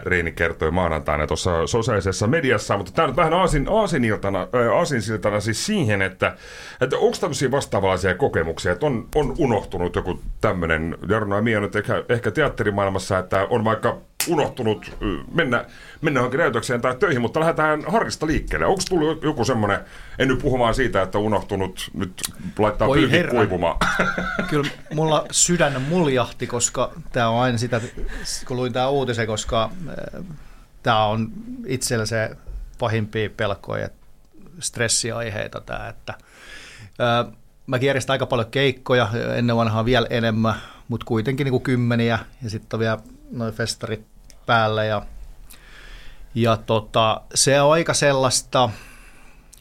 Reini 0.05 0.31
kertoi 0.31 0.71
maanantaina 0.71 1.27
tuossa 1.27 1.67
sosiaalisessa 1.67 2.27
mediassa, 2.27 2.77
mutta 2.77 2.91
tämä 2.91 3.07
on 3.07 3.15
vähän 3.15 3.33
aasin, 3.33 3.67
aasiniltana, 3.69 4.47
aasinsiltana 4.75 5.39
siis 5.39 5.65
siihen, 5.65 6.01
että, 6.01 6.35
että 6.81 6.97
onko 6.97 7.17
tämmöisiä 7.19 7.51
vastaavanlaisia 7.51 8.15
kokemuksia, 8.15 8.71
että 8.71 8.85
on, 8.85 9.07
on 9.15 9.35
unohtunut 9.37 9.95
joku 9.95 10.19
tämmöinen, 10.41 10.97
Jarno 11.09 11.35
ja 11.35 11.41
Mia 11.41 11.59
nyt 11.59 11.75
ehkä, 11.75 12.03
ehkä 12.09 12.31
teatterimaailmassa, 12.31 13.19
että 13.19 13.47
on 13.49 13.63
vaikka 13.63 13.97
unohtunut 14.27 14.97
mennä, 15.33 15.65
mennä 16.01 16.17
johonkin 16.17 16.39
näytökseen 16.39 16.81
tai 16.81 16.95
töihin, 16.95 17.21
mutta 17.21 17.39
lähdetään 17.39 17.83
Harrista 17.87 18.27
liikkeelle. 18.27 18.65
Onko 18.65 18.81
tullut 18.89 19.23
joku 19.23 19.45
semmoinen, 19.45 19.79
en 20.19 20.27
nyt 20.27 20.39
puhu 20.39 20.59
vaan 20.59 20.75
siitä, 20.75 21.01
että 21.01 21.17
unohtunut 21.17 21.91
nyt 21.93 22.13
laittaa 22.59 22.87
herra. 23.11 23.31
kuivumaan. 23.31 23.77
Kyllä 24.49 24.69
mulla 24.93 25.25
sydän 25.31 25.81
muljahti, 25.81 26.47
koska 26.47 26.91
tämä 27.11 27.29
on 27.29 27.41
aina 27.41 27.57
sitä, 27.57 27.81
kun 28.47 28.57
luin 28.57 28.73
tämä 28.73 28.89
uutisen, 28.89 29.27
koska 29.27 29.69
tämä 30.83 31.05
on 31.05 31.31
itsellä 31.65 32.05
se 32.05 32.29
pahimpia 32.79 33.29
pelkoja, 33.37 33.89
stressiaiheita 34.59 35.61
tämä, 35.61 35.89
että 35.89 36.13
mä 37.67 37.77
järjestän 37.77 38.13
aika 38.13 38.25
paljon 38.25 38.51
keikkoja, 38.51 39.09
ennen 39.35 39.55
vanhaa 39.55 39.85
vielä 39.85 40.07
enemmän, 40.09 40.55
mutta 40.87 41.05
kuitenkin 41.05 41.45
niin 41.45 41.51
kuin 41.51 41.63
kymmeniä 41.63 42.19
ja 42.43 42.49
sitten 42.49 42.77
on 42.77 42.79
vielä 42.79 42.99
noin 43.31 43.53
festarit 43.53 44.12
päällä 44.45 44.83
ja, 44.83 45.01
ja 46.35 46.57
tota, 46.57 47.21
se 47.35 47.61
on 47.61 47.73
aika 47.73 47.93
sellaista, 47.93 48.69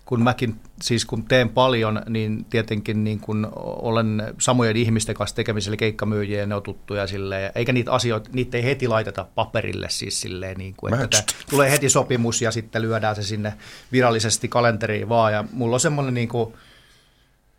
kun 0.05 0.23
mäkin 0.23 0.61
siis 0.83 1.05
kun 1.05 1.25
teen 1.25 1.49
paljon, 1.49 2.03
niin 2.09 2.45
tietenkin 2.45 3.05
niin 3.05 3.21
kun 3.21 3.49
olen 3.57 4.23
samojen 4.39 4.77
ihmisten 4.77 5.15
kanssa 5.15 5.37
tekemisellä 5.37 5.77
keikkamyyjiä 5.77 6.41
ja 6.41 6.47
ne 6.47 6.55
on 6.55 6.62
tuttuja 6.62 7.07
silleen, 7.07 7.53
eikä 7.55 7.73
niitä 7.73 7.93
asioita, 7.93 8.31
niitä 8.33 8.57
ei 8.57 8.65
heti 8.65 8.89
laiteta 8.89 9.27
paperille 9.35 9.91
siis 9.91 10.21
silleen, 10.21 10.57
niin 10.57 10.75
kuin, 10.77 10.95
että 10.95 11.23
tulee 11.51 11.71
heti 11.71 11.89
sopimus 11.89 12.43
ja 12.43 12.51
sitten 12.51 12.83
lyödään 12.83 13.17
se 13.17 13.23
sinne 13.23 13.55
virallisesti 13.93 14.49
kalenteriin 14.49 15.09
vaan. 15.09 15.33
Ja 15.33 15.45
mulla 15.53 15.77
on 15.77 15.81
semmoinen 15.81 16.15
niin 16.15 16.29
kuin, 16.29 16.55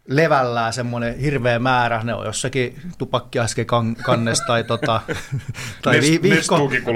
levällään 0.08 0.74
semmoinen 0.74 1.18
hirveä 1.20 1.60
määrä, 1.60 2.04
ne 2.04 2.14
on 2.14 2.26
jossakin 2.26 2.82
tupakkiasken 2.98 3.66
kannessa 4.04 4.44
tai, 4.48 4.64
tota, 4.64 5.02
tai 5.82 6.02
vi- 6.02 6.22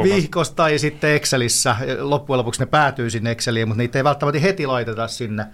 vihko, 0.04 0.44
tai 0.56 0.80
sitten 0.80 1.16
Excelissä. 1.16 1.76
Loppujen 2.00 2.38
lopuksi 2.38 2.60
ne 2.60 2.66
päätyy 2.66 3.10
sinne 3.10 3.32
Exceliin, 3.32 3.68
mutta 3.68 3.82
niitä 3.82 4.00
ei 4.00 4.04
välttämättä 4.04 4.40
heti 4.40 4.68
laiteta 4.68 5.08
sinne. 5.08 5.46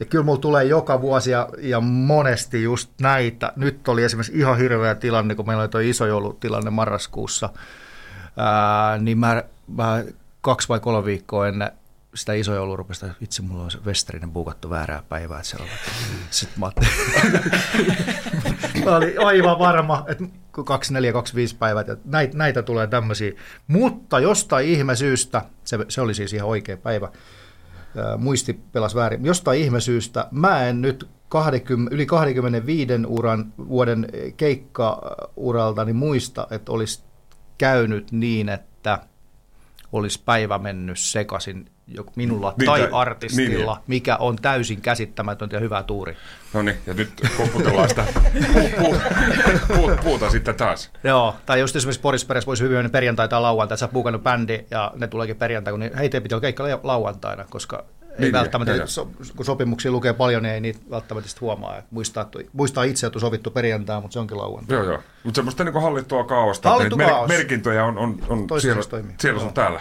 Ja 0.00 0.06
kyllä 0.06 0.24
mulla 0.24 0.40
tulee 0.40 0.64
joka 0.64 1.00
vuosi 1.00 1.30
ja, 1.30 1.48
ja 1.58 1.80
monesti 1.80 2.62
just 2.62 2.90
näitä. 3.00 3.52
Nyt 3.56 3.88
oli 3.88 4.04
esimerkiksi 4.04 4.38
ihan 4.38 4.58
hirveä 4.58 4.94
tilanne, 4.94 5.34
kun 5.34 5.46
meillä 5.46 5.60
oli 5.60 5.68
tuo 5.68 5.80
iso 5.80 6.06
joulutilanne 6.06 6.70
marraskuussa. 6.70 7.50
Ää, 8.36 8.98
niin 8.98 9.18
mä, 9.18 9.44
mä 9.68 10.04
kaksi 10.40 10.68
vai 10.68 10.80
kolme 10.80 11.04
viikkoa 11.04 11.48
ennen 11.48 11.70
sitä 12.14 12.32
iso 12.32 12.54
joulua 12.54 12.76
rupesi, 12.76 13.06
että 13.06 13.18
itse 13.20 13.42
mulla 13.42 13.64
on 13.64 13.70
se 13.70 13.78
Westerinen 13.86 14.30
buukattu 14.30 14.70
väärää 14.70 15.02
päivää, 15.08 15.38
että 15.38 15.48
se 15.48 15.56
on. 15.60 15.68
Sitten 16.30 16.60
mä 16.60 16.66
ajattelin, 16.66 17.54
mä 18.84 18.96
olin 18.96 19.26
aivan 19.26 19.58
varma, 19.58 20.04
että 20.08 20.24
24, 20.64 21.12
25 21.12 21.56
päivät, 21.56 21.88
että 21.88 22.08
näitä, 22.08 22.36
näitä 22.36 22.62
tulee 22.62 22.86
tämmöisiä. 22.86 23.32
Mutta 23.66 24.20
jostain 24.20 24.68
ihme 24.68 24.96
syystä, 24.96 25.42
se, 25.64 25.78
se 25.88 26.00
oli 26.00 26.14
siis 26.14 26.32
ihan 26.32 26.48
oikea 26.48 26.76
päivä, 26.76 27.08
ää, 27.96 28.16
muisti 28.16 28.60
pelas 28.72 28.94
väärin, 28.94 29.24
jostain 29.24 29.60
ihme 29.60 29.80
syystä 29.80 30.28
mä 30.30 30.66
en 30.66 30.82
nyt 30.82 31.08
20, 31.28 31.94
yli 31.94 32.06
25 32.06 32.92
uran, 33.06 33.52
vuoden 33.68 34.06
keikkauralta 34.36 35.84
niin 35.84 35.96
muista, 35.96 36.46
että 36.50 36.72
olisi 36.72 37.04
käynyt 37.58 38.12
niin, 38.12 38.48
että 38.48 38.98
olisi 39.92 40.22
päivä 40.24 40.58
mennyt 40.58 40.98
sekaisin 40.98 41.70
minulla 42.16 42.54
Niin, 42.58 42.66
tai 42.66 42.88
artistilla, 42.92 43.74
niin. 43.74 43.84
mikä 43.86 44.16
on 44.16 44.36
täysin 44.36 44.80
käsittämätöntä 44.80 45.56
ja 45.56 45.60
hyvä 45.60 45.82
tuuri. 45.82 46.16
No 46.54 46.62
niin, 46.62 46.76
ja 46.86 46.94
nyt 46.94 47.10
koputellaan 47.36 47.88
sitä 47.88 48.04
pu- 48.14 48.68
pu- 48.80 48.96
pu- 49.72 50.02
puuta 50.04 50.30
sitten 50.30 50.54
taas. 50.54 50.90
Joo, 51.04 51.36
tai 51.46 51.60
just 51.60 51.76
esimerkiksi 51.76 52.02
Boris 52.02 52.24
Peres 52.24 52.46
voisi 52.46 52.64
hyvin 52.64 52.90
perjantai 52.90 53.28
tai 53.28 53.40
lauantai, 53.40 53.74
että 53.74 53.86
sä 53.86 53.88
oot 53.94 54.22
bändi 54.22 54.64
ja 54.70 54.92
ne 54.96 55.06
tuleekin 55.06 55.36
perjantai, 55.36 55.72
kun 55.72 55.80
niin, 55.80 55.96
hei, 55.96 56.08
teidän 56.08 56.22
pitää 56.22 56.36
olla 56.36 56.40
keikka 56.42 56.64
lau- 56.64 56.80
lauantaina, 56.82 57.44
koska 57.50 57.84
ei 58.12 58.18
Niin, 58.18 58.32
välttämättä, 58.32 58.76
niin, 58.76 58.88
so, 58.88 59.10
kun 59.36 59.44
sopimuksia 59.44 59.90
lukee 59.90 60.12
paljon, 60.12 60.42
niin 60.42 60.54
ei 60.54 60.60
niitä 60.60 60.80
välttämättä 60.90 61.30
huomaa. 61.40 61.78
Et 61.78 61.84
Muistaa, 61.90 62.30
muistaa 62.52 62.84
itse, 62.84 63.06
että 63.06 63.16
on 63.16 63.20
sovittu 63.20 63.50
perjantai, 63.50 64.00
mutta 64.00 64.12
se 64.12 64.18
onkin 64.18 64.38
lauantai. 64.38 64.76
Joo, 64.76 64.84
joo. 64.84 64.98
Mutta 65.24 65.36
semmoista 65.38 65.64
niin 65.64 65.82
hallittua 65.82 66.24
kaaosta. 66.24 66.68
Hallittu 66.68 66.94
että 66.94 67.04
niitä 67.04 67.16
kaos. 67.16 67.28
merkintöjä 67.28 67.84
on, 67.84 67.98
on, 67.98 68.18
on 68.28 68.60
siellä, 68.60 68.82
toimii. 68.82 69.14
siellä 69.20 69.40
sun 69.40 69.46
Joo. 69.46 69.52
täällä. 69.54 69.80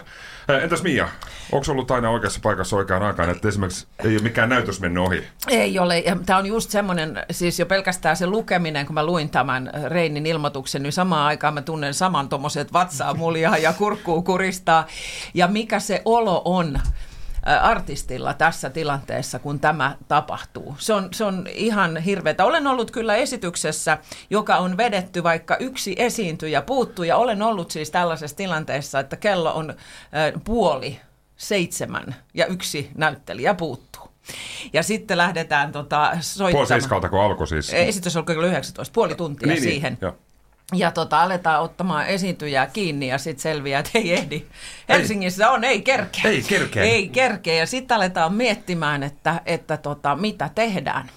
Entäs 0.62 0.84
Mia, 0.84 1.08
onko 1.52 1.72
ollut 1.72 1.92
aina 1.92 2.10
oikeassa 2.10 2.40
paikassa 2.44 2.76
oikeaan 2.76 3.04
aikaan, 3.04 3.30
että 3.30 3.48
esimerkiksi 3.48 3.88
ei 4.04 4.16
ole 4.16 4.24
mikään 4.24 4.50
näytös 4.50 4.80
mennyt 4.80 5.04
ohi? 5.04 5.24
Ei 5.48 5.80
ole. 5.80 6.00
Ja 6.00 6.18
Tämä 6.26 6.40
on 6.40 6.46
just 6.46 6.70
semmoinen, 6.70 7.24
siis 7.32 7.60
jo 7.60 7.66
pelkästään 7.66 8.18
se 8.18 8.28
lukeminen, 8.28 8.86
kun 8.86 8.94
mä 8.94 9.06
luin 9.06 9.30
tämän 9.30 9.72
Reinin 9.88 10.26
ilmoituksen, 10.26 10.84
niin 10.84 10.94
samaan 10.94 11.28
aikaan 11.28 11.54
mä 11.54 11.62
tunnen 11.62 11.94
saman 11.94 12.30
tuommoiset 12.30 12.74
vatsaa 12.74 13.14
muljaa 13.14 13.58
ja 13.58 13.74
kurkkuu 13.74 14.22
kuristaa. 14.22 14.88
Ja 15.34 15.48
mikä 15.48 15.80
se 15.80 16.02
olo 16.06 16.42
on 16.46 16.80
artistilla 17.62 18.34
tässä 18.34 18.70
tilanteessa, 18.70 19.40
kun 19.40 19.60
tämä 19.60 19.96
tapahtuu. 20.08 20.76
Se 20.80 20.94
on, 20.94 21.10
se 21.12 21.24
on 21.26 21.48
ihan 21.54 21.98
hirveätä. 21.98 22.46
Olen 22.46 22.68
ollut 22.68 22.92
kyllä 22.92 23.16
esityksessä, 23.16 23.98
joka 24.30 24.58
on 24.58 24.78
vedetty, 24.78 25.24
vaikka 25.24 25.58
yksi 25.58 25.96
esiintyjä 25.98 26.62
puuttuu, 26.62 27.06
ja 27.06 27.18
olen 27.18 27.42
ollut 27.42 27.72
siis 27.72 27.92
tällaisessa 27.92 28.38
tilanteessa, 28.38 29.00
että 29.00 29.16
kello 29.16 29.54
on 29.54 29.74
puoli 30.44 31.00
seitsemän 31.38 32.16
ja 32.34 32.46
yksi 32.46 32.92
näyttelijä 32.96 33.54
puuttuu. 33.54 34.02
Ja 34.74 34.84
sitten 34.84 35.18
lähdetään 35.18 35.72
tota, 35.72 36.08
Puoli 36.10 36.24
soittamaan. 36.24 36.68
seiskalta, 36.68 37.10
kun 37.10 37.22
alkoi 37.22 37.48
siis. 37.48 37.74
Esitys 37.74 38.18
on 38.18 38.26
kello 38.26 38.46
19, 38.48 38.94
puoli 38.94 39.16
tuntia 39.16 39.48
Niin, 39.48 39.62
niin, 39.62 39.74
siihen. 39.74 39.98
Ja 40.76 40.92
tota, 40.92 41.22
aletaan 41.24 41.62
ottamaan 41.62 42.08
esiintyjää 42.08 42.68
kiinni 42.68 43.08
ja 43.08 43.18
sitten 43.18 43.42
selviää, 43.42 43.80
että 43.80 43.92
ei 43.96 44.14
ehdi. 44.14 44.46
Helsingissä 44.90 45.50
on, 45.52 45.64
ei 45.64 45.82
kerkeä. 45.82 46.22
Ei 46.26 46.42
kerkeä. 46.42 46.84
Ei 46.84 47.10
kerkeä. 47.10 47.54
Ja 47.54 47.66
sitten 47.66 47.98
aletaan 47.98 48.34
miettimään, 48.34 49.04
että, 49.04 49.42
että 49.46 49.78
tota, 49.78 50.16
mitä 50.16 50.50
tehdään. 50.56 51.10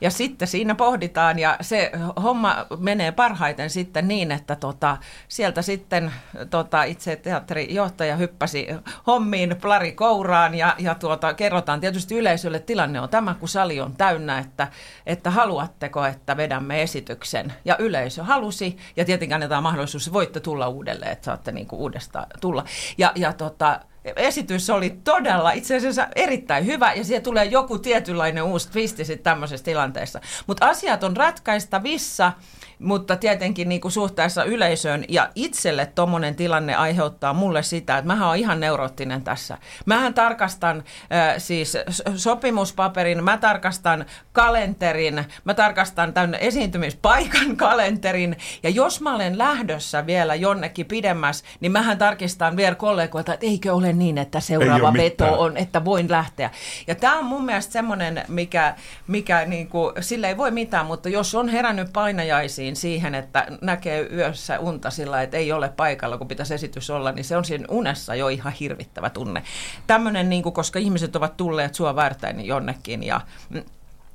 Ja 0.00 0.10
sitten 0.10 0.48
siinä 0.48 0.74
pohditaan 0.74 1.38
ja 1.38 1.56
se 1.60 1.92
homma 2.22 2.66
menee 2.78 3.12
parhaiten 3.12 3.70
sitten 3.70 4.08
niin, 4.08 4.32
että 4.32 4.56
tota, 4.56 4.96
sieltä 5.28 5.62
sitten 5.62 6.12
tota, 6.50 6.82
itse 6.82 7.16
teatterijohtaja 7.16 8.16
hyppäsi 8.16 8.68
hommiin 9.06 9.56
plari 9.60 9.92
kouraan 9.92 10.54
ja, 10.54 10.74
ja 10.78 10.94
tuota, 10.94 11.34
kerrotaan 11.34 11.80
tietysti 11.80 12.14
yleisölle, 12.14 12.56
että 12.56 12.66
tilanne 12.66 13.00
on 13.00 13.08
tämä, 13.08 13.34
kun 13.34 13.48
sali 13.48 13.80
on 13.80 13.96
täynnä, 13.96 14.38
että, 14.38 14.68
että 15.06 15.30
haluatteko, 15.30 16.04
että 16.04 16.36
vedämme 16.36 16.82
esityksen. 16.82 17.52
Ja 17.64 17.76
yleisö 17.78 18.24
halusi 18.24 18.76
ja 18.96 19.04
tietenkin 19.04 19.34
annetaan 19.34 19.62
mahdollisuus, 19.62 20.12
voitte 20.12 20.40
tulla 20.40 20.68
uudelleen, 20.68 21.12
että 21.12 21.24
saatte 21.24 21.52
niinku 21.52 21.76
uudestaan 21.76 22.26
tulla. 22.40 22.64
Ja, 22.98 23.12
ja 23.14 23.32
tota, 23.32 23.80
esitys 24.16 24.70
oli 24.70 24.90
todella 25.04 25.50
itse 25.50 25.76
asiassa 25.76 26.08
erittäin 26.16 26.66
hyvä 26.66 26.92
ja 26.92 27.04
siihen 27.04 27.22
tulee 27.22 27.44
joku 27.44 27.78
tietynlainen 27.78 28.42
uusi 28.42 28.70
twisti 28.70 29.04
sitten 29.04 29.24
tämmöisessä 29.24 29.64
tilanteessa. 29.64 30.20
Mutta 30.46 30.66
asiat 30.66 31.04
on 31.04 31.16
ratkaistavissa, 31.16 32.32
mutta 32.80 33.16
tietenkin 33.16 33.68
niinku 33.68 33.90
suhteessa 33.90 34.44
yleisöön 34.44 35.04
ja 35.08 35.28
itselle 35.34 35.86
tuommoinen 35.86 36.34
tilanne 36.34 36.74
aiheuttaa 36.74 37.32
mulle 37.32 37.62
sitä, 37.62 37.98
että 37.98 38.06
mähän 38.06 38.28
on 38.28 38.36
ihan 38.36 38.60
neuroottinen 38.60 39.22
tässä. 39.22 39.58
Mähän 39.86 40.14
tarkastan 40.14 40.76
äh, 41.12 41.34
siis 41.38 41.78
sopimuspaperin, 42.16 43.24
mä 43.24 43.38
tarkastan 43.38 44.06
kalenterin, 44.32 45.24
mä 45.44 45.54
tarkastan 45.54 46.12
tämän 46.12 46.34
esiintymispaikan 46.34 47.56
kalenterin 47.66 48.36
ja 48.62 48.70
jos 48.70 49.00
mä 49.00 49.14
olen 49.14 49.38
lähdössä 49.38 50.06
vielä 50.06 50.34
jonnekin 50.34 50.86
pidemmäs, 50.86 51.44
niin 51.60 51.72
mähän 51.72 51.98
tarkistan 51.98 52.56
vielä 52.56 52.74
kollegoilta, 52.74 53.34
että 53.34 53.46
eikö 53.46 53.74
ole 53.74 53.92
niin, 53.92 54.18
että 54.18 54.40
seuraava 54.40 54.92
veto 54.92 55.40
on, 55.40 55.56
että 55.56 55.84
voin 55.84 56.10
lähteä. 56.10 56.50
Ja 56.86 56.94
tämä 56.94 57.18
on 57.18 57.24
mun 57.24 57.44
mielestä 57.44 57.72
semmoinen, 57.72 58.24
mikä, 58.28 58.74
mikä 59.06 59.44
niinku, 59.44 59.92
sille 60.00 60.28
ei 60.28 60.36
voi 60.36 60.50
mitään, 60.50 60.86
mutta 60.86 61.08
jos 61.08 61.34
on 61.34 61.48
herännyt 61.48 61.92
painajaisiin 61.92 62.69
siihen, 62.76 63.14
että 63.14 63.46
näkee 63.60 64.08
yössä 64.12 64.58
unta 64.58 64.90
sillä, 64.90 65.22
että 65.22 65.36
ei 65.36 65.52
ole 65.52 65.68
paikalla, 65.68 66.18
kun 66.18 66.28
pitäisi 66.28 66.54
esitys 66.54 66.90
olla, 66.90 67.12
niin 67.12 67.24
se 67.24 67.36
on 67.36 67.44
siinä 67.44 67.64
unessa 67.70 68.14
jo 68.14 68.28
ihan 68.28 68.52
hirvittävä 68.52 69.10
tunne. 69.10 69.42
Tämmöinen, 69.86 70.28
niinku, 70.28 70.50
koska 70.50 70.78
ihmiset 70.78 71.16
ovat 71.16 71.36
tulleet 71.36 71.74
sua 71.74 71.96
varten 71.96 72.46
jonnekin 72.46 73.02
ja 73.02 73.20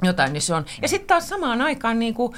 jotain, 0.01 0.33
niin 0.33 0.41
se 0.41 0.53
on. 0.53 0.65
Ja 0.81 0.87
sitten 0.87 1.07
taas 1.07 1.29
samaan 1.29 1.61
aikaan 1.61 1.99
niin 1.99 2.13
kuin 2.13 2.33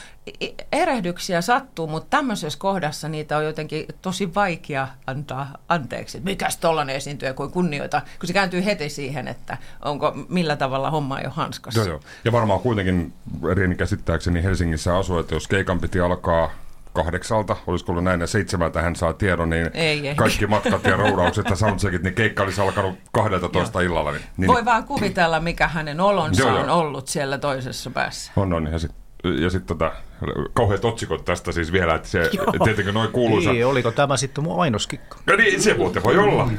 erehdyksiä 0.71 1.41
sattuu, 1.41 1.87
mutta 1.87 2.09
tämmöisessä 2.09 2.59
kohdassa 2.59 3.09
niitä 3.09 3.37
on 3.37 3.45
jotenkin 3.45 3.85
tosi 4.01 4.35
vaikea 4.35 4.87
antaa 5.07 5.57
anteeksi. 5.69 6.19
Mikäs 6.19 6.57
tollainen 6.57 6.95
esiintyjä 6.95 7.33
kuin 7.33 7.51
kunnioita, 7.51 8.01
kun 8.19 8.27
se 8.27 8.33
kääntyy 8.33 8.65
heti 8.65 8.89
siihen, 8.89 9.27
että 9.27 9.57
onko 9.85 10.13
millä 10.29 10.55
tavalla 10.55 10.91
homma 10.91 11.21
jo 11.21 11.29
hanskassa. 11.29 11.79
Joo, 11.79 11.87
joo. 11.87 11.99
Ja 12.25 12.31
varmaan 12.31 12.59
kuitenkin 12.59 13.13
Rieni 13.55 13.75
käsittääkseni 13.75 14.43
Helsingissä 14.43 14.97
asuu, 14.97 15.19
että 15.19 15.35
jos 15.35 15.47
keikan 15.47 15.79
piti 15.79 15.99
alkaa 15.99 16.49
kahdeksalta, 17.03 17.55
olisiko 17.67 17.91
ollut 17.91 18.03
näin, 18.03 18.21
ja 18.21 18.27
seitsemältä 18.27 18.81
hän 18.81 18.95
saa 18.95 19.13
tiedon, 19.13 19.49
niin 19.49 19.69
Ei, 19.73 20.07
ei. 20.07 20.15
kaikki 20.15 20.47
matkat 20.47 20.83
ja 20.83 20.95
roudaukset 20.97 21.49
ja 21.49 21.55
soundcheckit, 21.55 22.03
niin 22.03 22.13
keikka 22.13 22.43
olisi 22.43 22.61
alkanut 22.61 22.95
12 23.11 23.81
illalla. 23.81 24.11
Niin, 24.11 24.21
niin 24.37 24.47
Voi 24.47 24.65
vaan 24.65 24.83
kuvitella, 24.83 25.39
mikä 25.39 25.67
hänen 25.67 26.01
olonsa 26.01 26.41
Joo, 26.41 26.51
joo. 26.51 26.61
on 26.63 26.69
ollut 26.69 27.07
siellä 27.07 27.37
toisessa 27.37 27.89
päässä. 27.89 28.31
On, 28.35 28.53
on. 28.53 28.67
Ja 28.71 28.79
sitten 28.79 29.07
ja 29.43 29.49
sit 29.49 29.65
tota, 29.65 29.91
kauheat 30.53 30.85
otsikot 30.85 31.25
tästä 31.25 31.51
siis 31.51 31.71
vielä, 31.71 31.95
että 31.95 32.07
se 32.07 32.29
tietenkin 32.63 32.93
noin 32.93 33.11
kuuluisa. 33.11 33.51
Niin, 33.53 33.65
oliko 33.65 33.91
tämä 33.91 34.17
sitten 34.17 34.43
mun 34.43 34.55
mainoskikka? 34.57 35.17
Ja 35.27 35.35
niin, 35.37 35.61
se 35.61 35.73
muuten 35.73 36.03
voi 36.03 36.17
olla. 36.17 36.49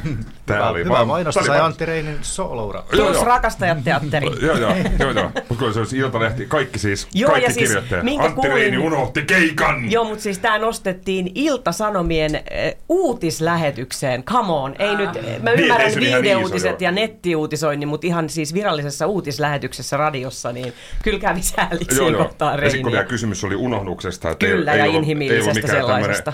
Tää 0.47 0.57
Hyvä, 0.57 0.69
oli 0.71 0.79
hyvä 0.85 0.95
vaan- 0.95 1.07
mainosta 1.07 1.45
sai 1.45 1.61
Antti 1.61 1.87
Reinin 1.87 2.19
sooloura. 2.23 2.85
Joo, 2.93 3.05
Plus 3.07 3.17
joo. 3.17 3.25
rakastajat 3.25 3.85
teatteri. 3.85 4.27
Joo, 4.27 4.57
joo, 4.57 4.75
joo, 4.99 5.11
joo. 5.11 5.31
Mutta 5.49 5.65
kun 5.65 5.73
se 5.73 5.79
olisi 5.79 5.99
Iltalehti, 5.99 6.47
kaikki 6.47 6.79
siis, 6.79 7.09
Joo, 7.15 7.31
kaikki 7.31 7.51
ja 7.51 7.55
siis 7.55 7.69
kirjoittajat. 7.69 8.05
minkä 8.05 8.25
Antti 8.25 8.41
kuulin- 8.41 8.55
Reini 8.55 8.79
unohti 8.79 9.23
keikan! 9.23 9.91
Joo, 9.93 10.05
mutta 10.05 10.23
siis 10.23 10.39
tämä 10.39 10.59
nostettiin 10.59 11.33
Ilta-Sanomien 11.35 12.35
äh, 12.35 12.43
uutislähetykseen. 12.89 14.23
Come 14.25 14.53
on, 14.53 14.75
ei 14.79 14.97
nyt, 14.97 15.11
mä 15.43 15.51
Niin, 15.51 15.61
ymmärrän 15.61 15.91
ei 15.91 15.97
viihdeuutiset 16.01 16.77
iso, 16.77 16.85
ja 16.85 16.91
nettiuutisoinnin, 16.93 17.89
mutta 17.89 18.07
ihan 18.07 18.29
siis 18.29 18.55
virallisessa 18.55 19.07
uutislähetyksessä 19.07 19.97
radiossa, 19.97 20.53
niin 20.53 20.73
kyllä 21.03 21.19
kävi 21.19 21.43
sääliksi 21.43 21.97
Joo, 22.01 22.09
joo. 22.09 22.31
Ja 22.41 22.71
sitten 22.71 22.83
kun 22.83 22.93
vielä 22.93 23.05
kysymys 23.05 23.45
oli 23.49 23.57
unohduksesta. 23.57 24.31
Että 24.31 24.47
Kyllä, 24.47 24.73
ei, 24.73 24.79
ja 24.79 24.85
ei 24.85 24.91
ollut, 24.91 25.03
inhimillisestä 25.03 25.51
ei 25.51 25.53
ollut 25.53 25.63
mikään 25.63 25.83
sellaisesta. 25.83 26.33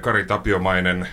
Kari 0.00 0.24
Tapiomainen, 0.24 1.08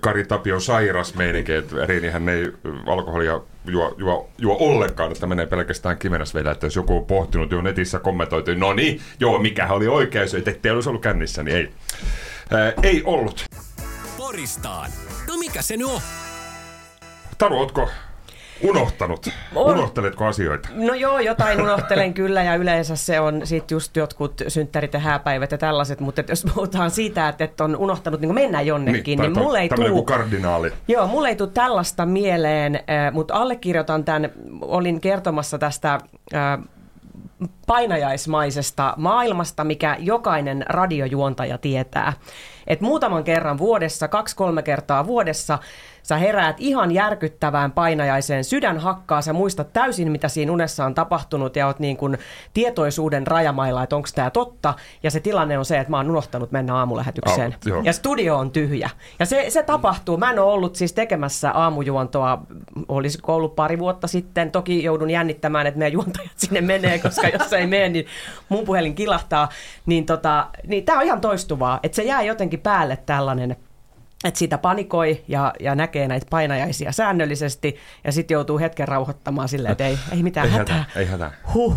Kari 0.00 0.24
Tapio 0.24 0.60
sairas 0.60 1.14
meininki, 1.14 1.52
että 1.52 1.86
Reinihän 1.86 2.28
ei 2.28 2.52
alkoholia 2.86 3.40
juo, 3.66 3.94
juo, 3.98 4.30
juo 4.38 4.56
ollenkaan, 4.60 5.12
että 5.12 5.26
menee 5.26 5.46
pelkästään 5.46 5.98
kivenäsvedellä, 5.98 6.52
että 6.52 6.66
jos 6.66 6.76
joku 6.76 6.96
on 6.96 7.06
pohtinut 7.06 7.52
jo 7.52 7.62
netissä 7.62 7.98
kommentoitu, 7.98 8.54
no 8.54 8.72
niin, 8.72 9.00
joo, 9.20 9.38
mikähän 9.38 9.76
oli 9.76 9.88
oikea 9.88 10.28
syy, 10.28 10.38
että 10.38 10.50
ettei 10.50 10.72
olisi 10.72 10.88
ollut 10.88 11.02
kännissä, 11.02 11.42
niin 11.42 11.56
ei. 11.56 11.70
Ei 12.82 13.02
ollut. 13.04 13.44
Poristaan. 14.16 14.90
No 15.28 15.36
mikä 15.36 15.62
se 15.62 15.76
nyt 15.76 15.86
on? 15.86 16.00
Taru, 17.38 17.58
ootko 17.58 17.88
unohtanut? 18.62 19.28
On. 19.54 19.78
Unohteletko 19.78 20.26
asioita? 20.26 20.68
No 20.74 20.94
joo, 20.94 21.18
jotain 21.18 21.62
unohtelen 21.62 22.14
kyllä 22.14 22.42
ja 22.42 22.54
yleensä 22.54 22.96
se 22.96 23.20
on 23.20 23.40
sit 23.44 23.70
just 23.70 23.96
jotkut 23.96 24.42
synttärit 24.48 24.94
ja 24.94 25.00
hääpäivät 25.00 25.52
ja 25.52 25.58
tällaiset, 25.58 26.00
mutta 26.00 26.22
jos 26.28 26.46
puhutaan 26.54 26.90
siitä, 26.90 27.28
että 27.28 27.44
et 27.44 27.60
on 27.60 27.76
unohtanut 27.76 28.20
niin 28.20 28.34
mennä 28.34 28.60
jonnekin, 28.60 29.18
niin, 29.18 29.32
niin 29.32 29.44
mulle 29.44 29.60
ei 29.60 29.68
tule... 29.68 30.04
kardinaali. 30.04 30.72
Joo, 30.88 31.06
mulle 31.06 31.28
ei 31.28 31.36
tule 31.36 31.50
tällaista 31.54 32.06
mieleen, 32.06 32.80
mutta 33.12 33.34
allekirjoitan 33.34 34.04
tämän, 34.04 34.30
olin 34.60 35.00
kertomassa 35.00 35.58
tästä 35.58 36.00
painajaismaisesta 37.66 38.94
maailmasta, 38.96 39.64
mikä 39.64 39.96
jokainen 39.98 40.64
radiojuontaja 40.68 41.58
tietää. 41.58 42.12
Et 42.66 42.80
muutaman 42.80 43.24
kerran 43.24 43.58
vuodessa, 43.58 44.08
kaksi-kolme 44.08 44.62
kertaa 44.62 45.06
vuodessa, 45.06 45.58
sä 46.02 46.16
heräät 46.16 46.56
ihan 46.58 46.90
järkyttävään 46.90 47.72
painajaiseen, 47.72 48.44
sydän 48.44 48.78
hakkaa, 48.78 49.22
sä 49.22 49.32
muistat 49.32 49.72
täysin, 49.72 50.12
mitä 50.12 50.28
siinä 50.28 50.52
unessa 50.52 50.84
on 50.84 50.94
tapahtunut 50.94 51.56
ja 51.56 51.66
oot 51.66 51.78
niin 51.78 51.96
kuin 51.96 52.18
tietoisuuden 52.54 53.26
rajamailla, 53.26 53.82
että 53.82 53.96
onko 53.96 54.08
tämä 54.14 54.30
totta. 54.30 54.74
Ja 55.02 55.10
se 55.10 55.20
tilanne 55.20 55.58
on 55.58 55.64
se, 55.64 55.78
että 55.78 55.90
mä 55.90 55.96
oon 55.96 56.10
unohtanut 56.10 56.52
mennä 56.52 56.74
aamulähetykseen. 56.74 57.52
Aamu- 57.52 57.68
joo. 57.68 57.82
ja 57.84 57.92
studio 57.92 58.38
on 58.38 58.50
tyhjä. 58.50 58.90
Ja 59.18 59.26
se, 59.26 59.46
se 59.48 59.62
tapahtuu. 59.62 60.16
Mä 60.16 60.30
en 60.30 60.38
ole 60.38 60.52
ollut 60.52 60.76
siis 60.76 60.92
tekemässä 60.92 61.50
aamujuontoa, 61.50 62.42
olisiko 62.88 63.34
ollut 63.34 63.56
pari 63.56 63.78
vuotta 63.78 64.06
sitten. 64.06 64.50
Toki 64.50 64.84
joudun 64.84 65.10
jännittämään, 65.10 65.66
että 65.66 65.78
meidän 65.78 65.92
juontajat 65.92 66.32
sinne 66.36 66.60
menee, 66.60 66.98
koska 66.98 67.28
jos 67.38 67.52
ei 67.52 67.66
mene, 67.66 67.88
niin 67.88 68.06
mun 68.48 68.64
puhelin 68.64 68.94
kilahtaa. 68.94 69.48
Niin, 69.86 70.06
tota, 70.06 70.46
niin 70.66 70.84
tää 70.84 70.96
on 70.96 71.04
ihan 71.04 71.20
toistuvaa, 71.20 71.80
että 71.82 71.96
se 71.96 72.02
jää 72.02 72.22
jotenkin 72.22 72.60
päälle 72.60 72.96
tällainen 72.96 73.56
että 74.24 74.38
siitä 74.38 74.58
panikoi 74.58 75.24
ja, 75.28 75.52
ja 75.60 75.74
näkee 75.74 76.08
näitä 76.08 76.26
painajaisia 76.30 76.92
säännöllisesti 76.92 77.76
ja 78.04 78.12
sitten 78.12 78.34
joutuu 78.34 78.58
hetken 78.58 78.88
rauhoittamaan 78.88 79.48
silleen, 79.48 79.72
että 79.72 79.86
ei, 79.86 79.98
ei 80.12 80.22
mitään 80.22 80.46
Ei 80.46 80.52
hätää. 80.52 80.76
hätää, 80.76 81.00
ei 81.00 81.06
hätää. 81.06 81.32
Huh. 81.54 81.76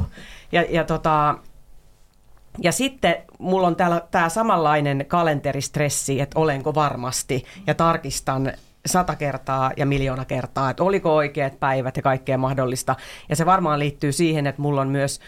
Ja, 0.52 0.66
ja, 0.70 0.84
tota, 0.84 1.36
ja 2.62 2.72
sitten 2.72 3.16
mulla 3.40 3.68
on 3.68 3.76
täällä 3.76 4.02
tämä 4.12 4.30
samanlainen 4.30 5.06
kalenteristressi, 5.08 6.22
että 6.22 6.40
olenko 6.40 6.76
varmasti 6.76 7.46
ja 7.68 7.74
tarkistan 7.74 8.54
sata 8.86 9.16
kertaa 9.16 9.72
ja 9.78 9.86
miljoona 9.86 10.26
kertaa, 10.26 10.70
että 10.70 10.84
oliko 10.84 11.16
oikeat 11.16 11.60
päivät 11.60 11.98
ja 11.98 12.04
kaikkea 12.04 12.38
mahdollista. 12.38 12.96
Ja 13.30 13.36
se 13.36 13.46
varmaan 13.46 13.80
liittyy 13.80 14.12
siihen, 14.12 14.48
että 14.48 14.62
mulla 14.62 14.82
on 14.82 14.90
myös 14.90 15.20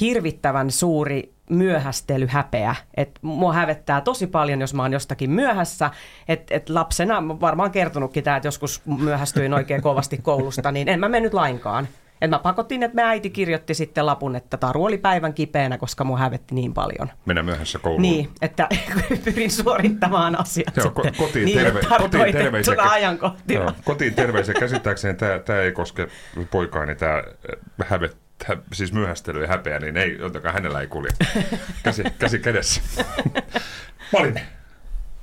hirvittävän 0.00 0.70
suuri 0.70 1.32
myöhästelyhäpeä. 1.50 2.74
Et 2.96 3.18
mua 3.22 3.52
hävettää 3.52 4.00
tosi 4.00 4.26
paljon, 4.26 4.60
jos 4.60 4.74
mä 4.74 4.82
oon 4.82 4.92
jostakin 4.92 5.30
myöhässä. 5.30 5.90
Et, 6.28 6.50
et 6.50 6.68
lapsena, 6.68 7.20
mä 7.20 7.40
varmaan 7.40 7.70
kertonutkin 7.70 8.24
tämä, 8.24 8.36
että 8.36 8.46
joskus 8.46 8.82
myöhästyin 8.86 9.54
oikein 9.54 9.82
kovasti 9.82 10.18
koulusta, 10.18 10.72
niin 10.72 10.88
en 10.88 11.00
mä 11.00 11.08
mennyt 11.08 11.34
lainkaan. 11.34 11.88
Et 12.20 12.30
mä 12.30 12.38
pakotin, 12.38 12.82
että 12.82 12.94
me 12.94 13.02
äiti 13.02 13.30
kirjoitti 13.30 13.74
sitten 13.74 14.06
lapun, 14.06 14.36
että 14.36 14.56
Taru 14.56 14.84
oli 14.84 14.98
päivän 14.98 15.34
kipeänä, 15.34 15.78
koska 15.78 16.04
mua 16.04 16.18
hävetti 16.18 16.54
niin 16.54 16.74
paljon. 16.74 17.10
Mennä 17.26 17.42
myöhässä 17.42 17.78
kouluun. 17.78 18.02
Niin, 18.02 18.30
että 18.42 18.68
pyrin 19.24 19.50
suorittamaan 19.50 20.40
asiat 20.40 20.76
Joo, 20.76 20.86
sitten 20.86 21.14
ko- 21.14 21.16
kotiin, 21.18 21.44
niille 21.44 21.70
terve- 21.70 21.98
kotiin 21.98 22.32
terveisiä. 22.32 22.74
Joo, 23.48 23.72
kotiin 23.84 24.14
terveisiä. 24.14 24.54
Käsittääkseni 24.54 25.14
tämä, 25.14 25.38
tämä 25.38 25.58
ei 25.58 25.72
koske 25.72 26.08
poikaani, 26.50 26.94
tämä 26.94 27.22
hävet, 27.84 28.16
hä, 28.46 28.56
siis 28.72 28.92
myöhästely 28.92 29.42
ja 29.42 29.48
häpeä, 29.48 29.78
niin 29.78 29.96
ei, 29.96 30.18
jotenkaan 30.18 30.54
hänellä 30.54 30.80
ei 30.80 30.86
kulje. 30.86 31.10
Käsi, 31.82 32.02
käsi 32.18 32.38
kädessä. 32.38 32.80
Malin, 34.12 34.40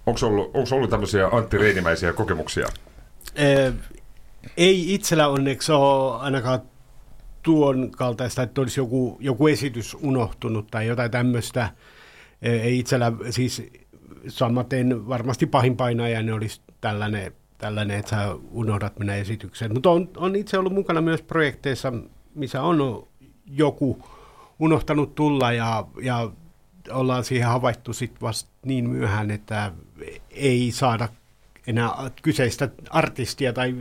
onko 0.06 0.20
ollut, 0.24 0.52
onko 0.54 0.76
ollut 0.76 0.90
tämmöisiä 0.90 1.28
Antti 1.32 1.58
Reinimäisiä 1.58 2.14
kokemuksia? 2.14 2.68
Eh, 3.36 3.74
ei 4.58 4.94
itsellä 4.94 5.28
onneksi 5.28 5.72
ole 5.72 6.22
ainakaan 6.22 6.62
tuon 7.44 7.92
kaltaista, 7.92 8.44
että 8.44 8.62
olisi 8.62 8.80
joku, 8.80 9.18
joku 9.20 9.48
esitys 9.48 9.98
unohtunut 10.02 10.68
tai 10.72 10.88
jotain 10.88 11.12
tämmöistä. 11.12 11.70
Eh, 12.42 12.62
Ei 12.62 12.80
itsellä 12.80 13.12
siis 13.30 13.64
samaten 14.28 15.08
varmasti 15.08 15.46
pahin 15.46 15.78
painajainen 15.78 16.34
olisi 16.34 16.62
tällainen, 16.82 17.32
tällainen, 17.58 18.00
että 18.00 18.10
sä 18.10 18.36
unohdat 18.52 19.00
mennä 19.00 19.16
esitykseen. 19.16 19.74
Mutta 19.74 19.90
on, 19.90 20.10
on 20.18 20.36
itse 20.36 20.58
ollut 20.58 20.74
mukana 20.74 21.02
myös 21.02 21.22
projekteissa, 21.22 21.94
missä 22.38 22.62
on 22.62 23.08
joku 23.46 24.04
unohtanut 24.60 25.16
tulla 25.16 25.52
ja, 25.52 25.88
ja 26.02 26.32
ollaan 26.92 27.24
siihen 27.24 27.48
havaittu 27.48 27.94
sitten 27.94 28.22
vasta 28.22 28.50
niin 28.66 28.90
myöhään, 28.90 29.32
että 29.32 29.72
ei 30.32 30.72
saada 30.72 31.10
enää 31.68 31.92
kyseistä 32.22 32.70
artistia 32.90 33.54
tai, 33.54 33.76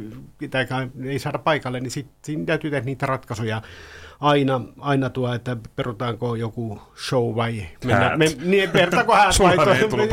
tai 0.51 0.66
ei 1.05 1.19
saada 1.19 1.38
paikalle, 1.38 1.81
niin 1.81 1.90
sitten 1.90 2.47
täytyy 2.47 2.71
tehdä 2.71 2.85
niitä 2.85 3.07
ratkaisuja 3.07 3.62
aina, 4.20 4.61
aina 4.79 5.11
tuo, 5.11 5.35
että 5.35 5.57
perutaanko 5.76 6.35
joku 6.35 6.81
show 7.09 7.37
vai 7.37 7.62
me, 8.16 8.26
niin, 8.44 8.70
perutaanko 8.70 9.14
häät 9.14 9.24
vai 9.26 9.33
Suolainen 9.33 9.83
ei 9.83 9.88
tullut 9.88 10.05
ei 10.05 10.09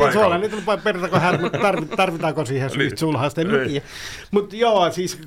perutaanko 0.84 1.18
häät, 1.18 1.40
mutta 1.40 1.58
tarvi- 1.58 1.96
tarvitaanko 1.96 2.44
siihen 2.44 2.70
Niin. 2.70 2.78
niin. 2.78 2.98
sulhasta, 2.98 3.40
Ei. 3.40 3.46
tiedä. 3.68 3.86
Mutta 4.30 4.56
joo, 4.56 4.90
siis 4.90 5.20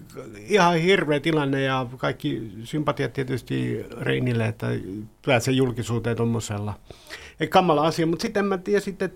ihan 0.47 0.75
hirveä 0.77 1.19
tilanne 1.19 1.61
ja 1.61 1.85
kaikki 1.97 2.51
sympatiat 2.63 3.13
tietysti 3.13 3.85
Reinille, 4.01 4.45
että 4.47 4.67
pääsee 5.25 5.53
julkisuuteen 5.53 6.17
tuommoisella. 6.17 6.73
Kamala 7.49 7.87
asia, 7.87 8.07
mutta 8.07 8.21
sitten 8.21 8.45
mä 8.45 8.57
tiedä 8.57 8.79
sitten, 8.79 9.11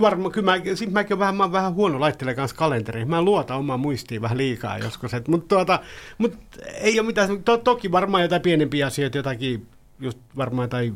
Varmaan, 0.00 0.32
kyllä 0.32 0.44
mä, 0.58 0.74
sit 0.74 0.92
mäkin 0.92 1.12
olen 1.14 1.18
vähän, 1.18 1.36
mä 1.36 1.42
oon 1.42 1.52
vähän 1.52 1.74
huono 1.74 2.00
laittele 2.00 2.34
kanssa 2.34 2.56
kalenteriin. 2.56 3.10
Mä 3.10 3.22
luotan 3.22 3.56
omaan 3.58 3.80
muistiin 3.80 4.22
vähän 4.22 4.38
liikaa 4.38 4.78
joskus. 4.78 5.14
Et, 5.14 5.28
mutta 5.28 5.48
tuota, 5.56 5.80
mut 6.18 6.34
ei 6.80 7.00
ole 7.00 7.06
mitään, 7.06 7.42
to, 7.44 7.56
toki 7.58 7.92
varmaan 7.92 8.22
jotain 8.22 8.42
pienempiä 8.42 8.86
asioita, 8.86 9.18
jotakin 9.18 9.66
just 10.00 10.18
varmaan 10.36 10.64
jotain 10.64 10.94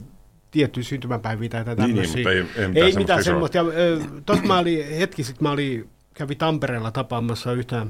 tiettyjä 0.51 0.85
syntymäpäiviä 0.85 1.49
tai 1.49 1.61
jotain 1.61 1.77
Niin, 1.79 1.87
niin, 2.03 2.25
tämmöisiä. 2.25 2.43
mutta 2.43 2.61
ei- 2.61 2.65
ei 2.65 2.69
mitään 2.69 2.87
ei 2.87 2.93
semmoista 2.93 2.99
mitään 3.01 3.25
semmoista. 3.25 3.59
Ja, 3.59 3.65
ö, 3.65 4.01
tossa 4.27 4.45
mä 4.45 4.59
olin, 4.59 4.89
hetki 4.99 5.25
sitten 5.25 5.43
mä 5.49 5.51
olin, 5.51 5.89
kävin 6.15 6.39
Tampereella 6.39 6.91
tapaamassa 6.91 7.53
yhtä, 7.53 7.87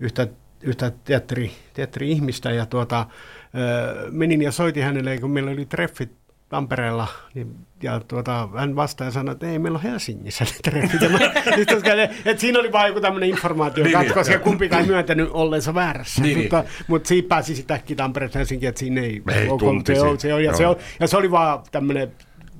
yhtä, 0.00 0.28
yhtä 0.62 0.92
teatteri, 1.04 1.52
teatteri-ihmistä 1.74 2.50
ja 2.50 2.66
tuota, 2.66 3.06
ö, 3.54 4.10
menin 4.10 4.42
ja 4.42 4.52
soitin 4.52 4.84
hänelle, 4.84 5.18
kun 5.18 5.30
meillä 5.30 5.50
oli 5.50 5.66
treffit 5.66 6.12
Tampereella, 6.48 7.06
niin, 7.34 7.54
ja 7.82 8.00
tuota, 8.08 8.48
hän 8.56 8.76
vastaa 8.76 9.04
ja 9.06 9.10
sanoi, 9.10 9.32
että 9.32 9.46
ei, 9.46 9.58
meillä 9.58 9.76
on 9.76 9.82
Helsingissä 9.82 10.44
ne 10.44 10.50
treffit. 10.64 11.00
Ja 11.00 11.08
mä, 11.08 11.18
niin 11.56 11.66
toska, 11.66 11.90
että 12.24 12.40
siinä 12.40 12.58
oli 12.58 12.72
vain 12.72 12.88
joku 12.88 13.00
tämmöinen 13.00 13.28
informaatio, 13.30 13.84
Niin, 13.84 13.92
niin, 13.92 14.00
niin, 14.06 14.14
koska 14.14 14.34
joo. 14.34 14.42
kumpikaan 14.42 14.82
ei 14.82 14.88
myöntänyt 14.88 15.28
olleensa 15.32 15.74
väärässä. 15.74 16.22
Niin, 16.22 16.38
mutta, 16.38 16.64
mutta 16.88 17.08
siitä 17.08 17.28
pääsi 17.28 17.56
sitten 17.56 17.74
äkkiä 17.74 17.96
Tampereesta 17.96 18.38
Helsinkiin, 18.38 18.68
että 18.68 18.78
siinä 18.78 19.00
ei, 19.00 19.22
Ei, 19.32 19.48
ole- 19.48 19.60
se, 19.86 20.00
on, 20.00 20.20
se, 20.20 20.34
on, 20.34 20.44
ja, 20.44 20.56
se 20.56 20.66
on, 20.66 20.76
ja 21.00 21.08
se 21.08 21.16
oli 21.16 21.30
vaan 21.30 21.62
tämmöinen 21.72 22.12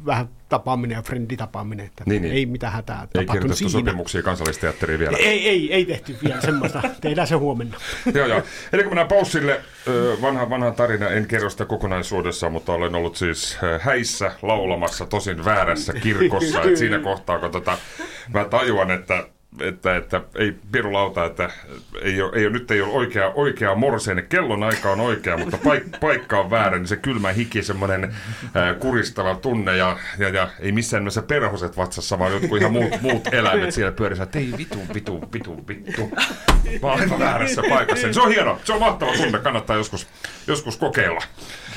vähän 0.07 0.29
tapaaminen 0.59 0.97
ja 0.97 1.03
frenditapaaminen, 1.03 1.87
että 1.87 2.05
Niin, 2.07 2.23
niin. 2.23 2.35
ei 2.35 2.47
mitään 2.47 2.73
hätää 2.73 3.09
Ei 3.15 3.27
kirjoitettu 3.27 3.57
siinä. 3.57 3.71
sopimuksia 3.71 4.23
kansallisteatteriin 4.23 4.99
vielä. 5.01 5.17
Ei, 5.19 5.49
ei, 5.49 5.73
ei 5.75 5.85
tehty 5.85 6.17
vielä 6.25 6.41
semmoista. 6.41 6.83
Tehdään 7.01 7.27
se 7.27 7.35
huomenna. 7.35 7.77
joo, 8.15 8.27
joo. 8.27 8.43
Eli 8.73 8.83
kun 8.83 8.91
mennään 8.91 9.09
paussille, 9.09 9.61
vanha, 10.23 10.51
vanha 10.51 10.71
tarina, 10.71 11.09
en 11.09 11.27
kerro 11.27 11.51
sitä 11.51 11.65
kokonaisuudessaan, 11.65 12.53
mutta 12.53 12.73
olen 12.73 12.95
ollut 12.95 13.17
siis 13.17 13.59
häissä 13.81 14.33
laulamassa, 14.43 15.07
tosin 15.07 15.45
väärässä 15.45 15.93
kirkossa. 15.93 16.63
Et 16.63 16.77
siinä 16.77 16.99
kohtaa, 16.99 17.39
kun 17.39 17.51
tota, 17.51 17.79
mä 18.35 18.45
tajuan, 18.45 18.91
että 18.91 19.27
että, 19.61 19.97
että 19.97 20.21
ei 20.39 20.55
pirulauta, 20.73 21.25
että 21.25 21.51
ei 22.03 22.23
ole, 22.23 22.33
ei 22.35 22.47
ole, 22.47 22.53
nyt 22.53 22.71
ei 22.71 22.81
ole 22.81 22.93
oikea, 22.93 23.31
oikea 23.35 23.75
morseinen. 23.75 24.27
Kellon 24.27 24.63
aika 24.63 24.91
on 24.93 25.01
oikea, 25.01 25.37
mutta 25.37 25.59
paik, 25.65 25.85
paikka 26.01 26.41
on 26.41 26.51
väärä, 26.51 26.79
niin 26.79 26.87
se 26.87 26.97
kylmä 26.97 27.33
hiki, 27.33 27.63
semmoinen 27.63 28.15
ää, 28.55 28.75
kuristava 28.75 29.35
tunne 29.35 29.77
ja, 29.77 29.97
ja, 30.19 30.29
ja 30.29 30.49
ei 30.61 30.73
missään 30.73 31.01
nimessä 31.03 31.23
perhoset 31.23 31.77
vatsassa, 31.77 32.19
vaan 32.19 32.33
jotkut 32.33 32.59
ihan 32.59 32.73
muut, 32.73 33.01
muut 33.01 33.35
eläimet 33.35 33.75
siellä 33.75 33.93
pyörissä, 33.93 34.25
että 34.25 34.39
ei 34.39 34.55
vitu, 34.59 34.79
vitu, 34.95 35.29
vitu, 35.33 35.65
vitu. 35.69 36.11
Mä 36.83 36.89
oon 36.89 37.01
aivan 37.01 37.19
väärässä 37.19 37.63
paikassa. 37.69 38.13
Se 38.13 38.21
on 38.21 38.29
hieno, 38.29 38.61
se 38.65 38.73
on 38.73 38.81
mahtava 38.81 39.13
tunne, 39.13 39.39
kannattaa 39.39 39.77
joskus, 39.77 40.07
joskus 40.47 40.77
kokeilla. 40.77 41.21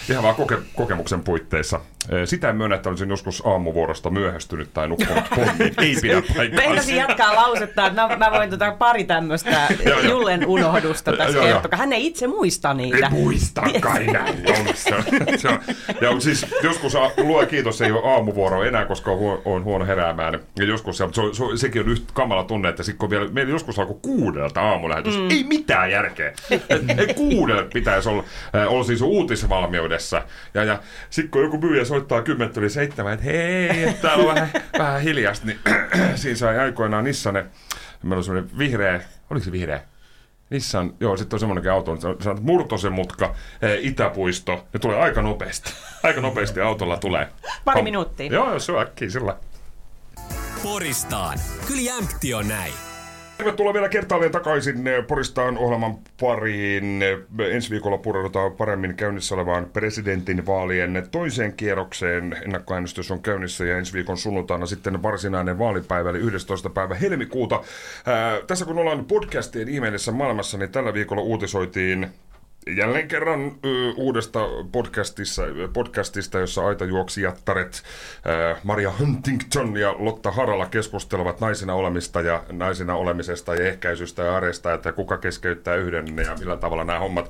Ihan 0.09 0.23
vaan 0.23 0.35
koke- 0.35 0.63
kokemuksen 0.75 1.21
puitteissa. 1.23 1.79
Sitä 2.25 2.49
en 2.49 2.55
myönnä, 2.55 2.75
että 2.75 2.89
olisin 2.89 3.09
joskus 3.09 3.43
aamuvuorosta 3.45 4.09
myöhästynyt 4.09 4.73
tai 4.73 4.87
nukkunut 4.87 5.23
pommin. 5.35 5.73
Ei 5.81 5.95
pidä 6.01 6.21
paikkaansa. 6.21 6.55
Meinasin 6.55 6.95
jatkaa 6.95 7.35
lausetta, 7.67 7.88
että 7.88 8.08
mä, 8.08 8.25
mä 8.25 8.38
voin 8.38 8.49
tota 8.49 8.71
pari 8.71 9.03
tämmöistä. 9.03 9.67
Jullen 10.10 10.47
unohdusta 10.47 11.17
tässä 11.17 11.39
kertoa. 11.39 11.77
Hän 11.77 11.93
ei 11.93 12.08
itse 12.08 12.27
muista 12.27 12.73
niitä. 12.73 13.08
Ei 13.08 13.10
muista 13.10 13.62
kai 13.82 14.08
on. 14.08 15.60
Ja 16.01 16.19
siis 16.19 16.45
joskus, 16.63 16.93
lue 17.17 17.45
kiitos, 17.45 17.82
ei 17.82 17.91
ole 17.91 18.13
aamuvuoro 18.13 18.63
enää, 18.63 18.86
koska 18.86 19.12
on, 19.12 19.41
on 19.45 19.63
huono 19.63 19.86
heräämään. 19.86 20.39
Ja 20.60 20.65
joskus 20.65 20.97
se, 20.97 21.08
se, 21.12 21.21
se, 21.34 21.58
sekin 21.58 21.82
on 21.82 21.89
yhtä 21.89 22.12
kamala 22.13 22.43
tunne, 22.43 22.69
että 22.69 22.84
sit 22.84 22.97
kun 22.97 23.10
vielä, 23.10 23.27
meillä 23.27 23.51
joskus 23.51 23.80
alkoi 23.80 23.97
kuudelta 24.01 24.62
aamulähetys. 24.62 25.17
Mm. 25.17 25.30
Ei 25.30 25.43
mitään 25.43 25.91
järkeä. 25.91 26.34
Ei 26.97 27.13
kuudelta 27.15 27.69
pitäisi 27.73 28.10
olla, 28.10 28.23
äh, 28.56 28.73
olla 28.73 28.84
siis 28.84 29.01
uutisvalmiudessa. 29.01 30.21
Ja, 30.53 30.63
ja 30.63 30.80
sitten 31.10 31.32
kun 31.32 31.41
joku 31.41 31.58
myyjä 31.58 31.86
soittaa 31.86 32.21
kymmentä 32.21 32.60
yli 32.60 32.69
seitsemän, 32.69 33.13
että 33.13 33.25
hei, 33.25 33.93
täällä 34.01 34.23
on 34.23 34.36
vähän, 34.36 34.49
vähän 34.80 35.01
hiljasta, 35.01 35.45
niin 35.45 35.60
siinä 36.15 36.36
sai 36.36 36.60
aikoinaan 36.60 37.03
Nissane, 37.03 37.45
meillä 38.04 38.17
on 38.17 38.24
semmoinen 38.24 38.58
vihreä, 38.58 39.02
oliko 39.30 39.43
se 39.46 39.52
vihreä? 39.52 39.82
Nissan, 40.50 40.93
joo, 41.00 41.17
sitten 41.17 41.36
on 41.36 41.39
semmoinenkin 41.39 41.72
auto, 41.72 42.02
se 42.02 42.08
on 42.08 42.17
se 42.24 42.30
on 42.30 42.41
Murtosen 42.41 42.93
mutka, 42.93 43.36
eh, 43.62 43.86
Itäpuisto, 43.86 44.67
ne 44.74 44.80
tulee 44.80 45.00
aika 45.00 45.22
nopeasti. 45.22 45.74
Aika 46.04 46.22
nopeasti 46.22 46.62
autolla 46.62 46.98
tulee. 46.98 47.28
Pari 47.65 47.82
minuuttia. 47.82 48.34
Joo, 48.34 48.50
joo, 48.50 48.60
se 48.60 48.72
on 48.72 48.82
äkkiä 48.82 49.10
sillä. 49.10 49.38
Poristaan. 50.63 51.39
Kyllä 51.67 51.82
jämpti 51.82 52.34
on 52.34 52.48
näin. 52.48 52.74
Tervetuloa 53.38 53.73
vielä 53.73 53.89
kertaalleen 53.89 54.32
takaisin 54.32 54.88
eh, 54.88 55.08
Poristaan 55.08 55.58
ohjelman 55.58 55.97
pariin. 56.21 57.02
Eh, 57.02 57.56
Ensi 57.56 57.69
viikolla 57.69 57.97
pureudutaan 57.97 58.52
paremmin 58.52 58.95
käynnissä 58.95 59.36
olevaan 59.36 59.65
presidentin 59.65 60.45
vaalien 60.45 61.08
toiseen 61.12 61.54
kierrokseen. 61.54 62.38
Ennakkoäänestys 62.41 63.12
on 63.12 63.21
käynnissä 63.21 63.65
ja 63.65 63.78
ensi 63.78 63.93
viikon 63.93 64.17
sunnuntaina 64.17 64.65
sitten 64.65 65.04
varsinainen 65.04 65.60
vaalipäivä, 65.60 66.10
eli 66.10 66.19
11. 66.19 66.69
päivä 66.69 66.95
helmikuuta. 66.95 67.63
Ää, 68.06 68.38
tässä 68.47 68.65
kun 68.65 68.78
ollaan 68.78 69.06
podcastien 69.06 69.69
ihmeellisessä 69.69 70.12
maailmassa, 70.12 70.58
niin 70.58 70.71
tällä 70.71 70.93
viikolla 70.93 71.21
uutisoitiin 71.21 72.08
jälleen 72.75 73.08
kerran 73.08 73.51
uudesta 73.95 74.39
podcastissa, 74.71 75.43
podcastista, 75.73 76.39
jossa 76.39 76.67
aitajuoksijattaret 76.67 77.84
Maria 78.63 78.91
Huntington 78.99 79.77
ja 79.77 79.95
Lotta 79.99 80.32
Harala 80.32 80.65
keskustelevat 80.65 81.41
naisina 81.41 81.73
olemista 81.73 82.21
ja 82.21 82.43
naisina 82.51 82.95
olemisesta 82.95 83.56
ja 83.56 83.67
ehkäisystä 83.67 84.23
ja 84.23 84.36
aresta, 84.36 84.73
että 84.73 84.91
kuka 84.91 85.17
keskeyttää 85.17 85.75
yhden 85.75 86.17
ja 86.17 86.36
millä 86.39 86.58
tavalla 86.58 86.84
nämä 86.84 86.99
hommat, 86.99 87.30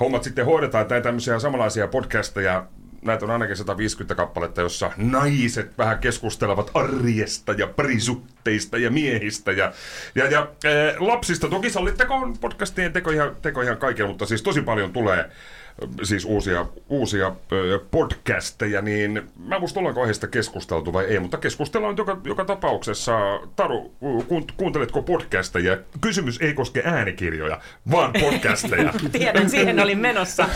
hommat 0.00 0.24
sitten 0.24 0.46
hoidetaan. 0.46 0.86
Näitä 0.88 1.04
tämmöisiä 1.04 1.38
samanlaisia 1.38 1.88
podcasteja 1.88 2.66
näitä 3.08 3.24
on 3.24 3.30
ainakin 3.30 3.56
150 3.56 4.14
kappaletta, 4.14 4.60
jossa 4.60 4.90
naiset 4.96 5.78
vähän 5.78 5.98
keskustelevat 5.98 6.70
arjesta 6.74 7.52
ja 7.52 7.66
parisutteista 7.66 8.78
ja 8.78 8.90
miehistä 8.90 9.52
ja, 9.52 9.72
ja, 10.14 10.26
ja 10.26 10.40
äh, 10.40 10.96
lapsista. 10.98 11.48
Toki 11.48 11.70
sallittakoon 11.70 12.38
podcastien 12.38 12.92
teko 12.92 13.10
ihan, 13.10 13.36
teko 13.42 13.62
ihan 13.62 13.76
kaikilla, 13.76 14.08
mutta 14.08 14.26
siis 14.26 14.42
tosi 14.42 14.62
paljon 14.62 14.92
tulee 14.92 15.30
siis 16.02 16.24
uusia, 16.24 16.66
uusia 16.88 17.32
podcasteja, 17.90 18.82
niin 18.82 19.22
mä 19.46 19.54
en 19.54 19.60
muista 19.60 19.80
ollaanko 19.80 20.00
aiheesta 20.00 20.26
keskusteltu 20.26 20.92
vai 20.92 21.04
ei, 21.04 21.18
mutta 21.20 21.36
keskustellaan 21.38 21.96
joka, 21.96 22.20
joka 22.24 22.44
tapauksessa. 22.44 23.18
Taru, 23.56 23.92
kuun- 24.28 24.52
kuunteletko 24.56 25.02
podcasteja? 25.02 25.78
Kysymys 26.00 26.38
ei 26.40 26.54
koske 26.54 26.82
äänikirjoja, 26.84 27.60
vaan 27.90 28.12
podcasteja. 28.20 28.92
Tiedän, 29.12 29.50
siihen 29.50 29.80
olin 29.80 29.98
menossa. 29.98 30.48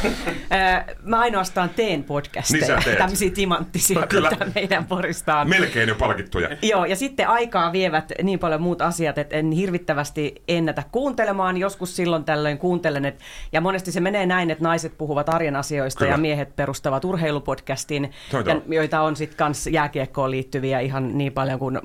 Mä 1.03 1.21
ainoastaan 1.21 1.71
teen 1.71 1.89
Niin 1.89 2.05
podcasteja, 2.05 2.79
teet. 2.85 2.99
tämmöisiä 2.99 3.31
timanttisia, 3.31 4.07
Kyllä. 4.07 4.31
mitä 4.31 4.47
meidän 4.55 4.85
poristaan. 4.85 5.49
Melkein 5.49 5.89
jo 5.89 5.95
palkittuja. 5.95 6.49
Joo, 6.63 6.85
ja 6.85 6.97
sitten 6.97 7.29
aikaa 7.29 7.73
vievät 7.73 8.13
niin 8.23 8.39
paljon 8.39 8.63
muut 8.63 8.83
asiat, 8.83 9.19
että 9.19 9.37
en 9.37 9.51
hirvittävästi 9.53 10.43
ennätä 10.49 10.83
kuuntelemaan. 10.93 11.57
Joskus 11.57 11.97
silloin 11.97 12.25
tällöin 12.25 12.59
kuuntelen, 12.59 13.05
et, 13.05 13.21
ja 13.53 13.61
monesti 13.61 13.93
se 13.93 14.01
menee 14.01 14.27
näin, 14.27 14.51
että 14.51 14.65
naiset 14.65 14.99
puhuvat 15.13 15.29
arjen 15.29 15.57
asioista 15.57 15.99
Kyllä. 15.99 16.13
ja 16.13 16.19
miehet 16.19 16.57
perustavat 16.57 17.05
urheilupodcastin, 17.05 18.11
Toita. 18.31 18.51
ja, 18.51 18.61
joita 18.69 19.01
on 19.01 19.17
sitten 19.17 19.37
kans 19.37 19.67
jääkiekkoon 19.67 20.31
liittyviä 20.31 20.81
ihan 20.81 21.19
niin 21.19 21.33
paljon 21.33 21.59
kuin 21.59 21.79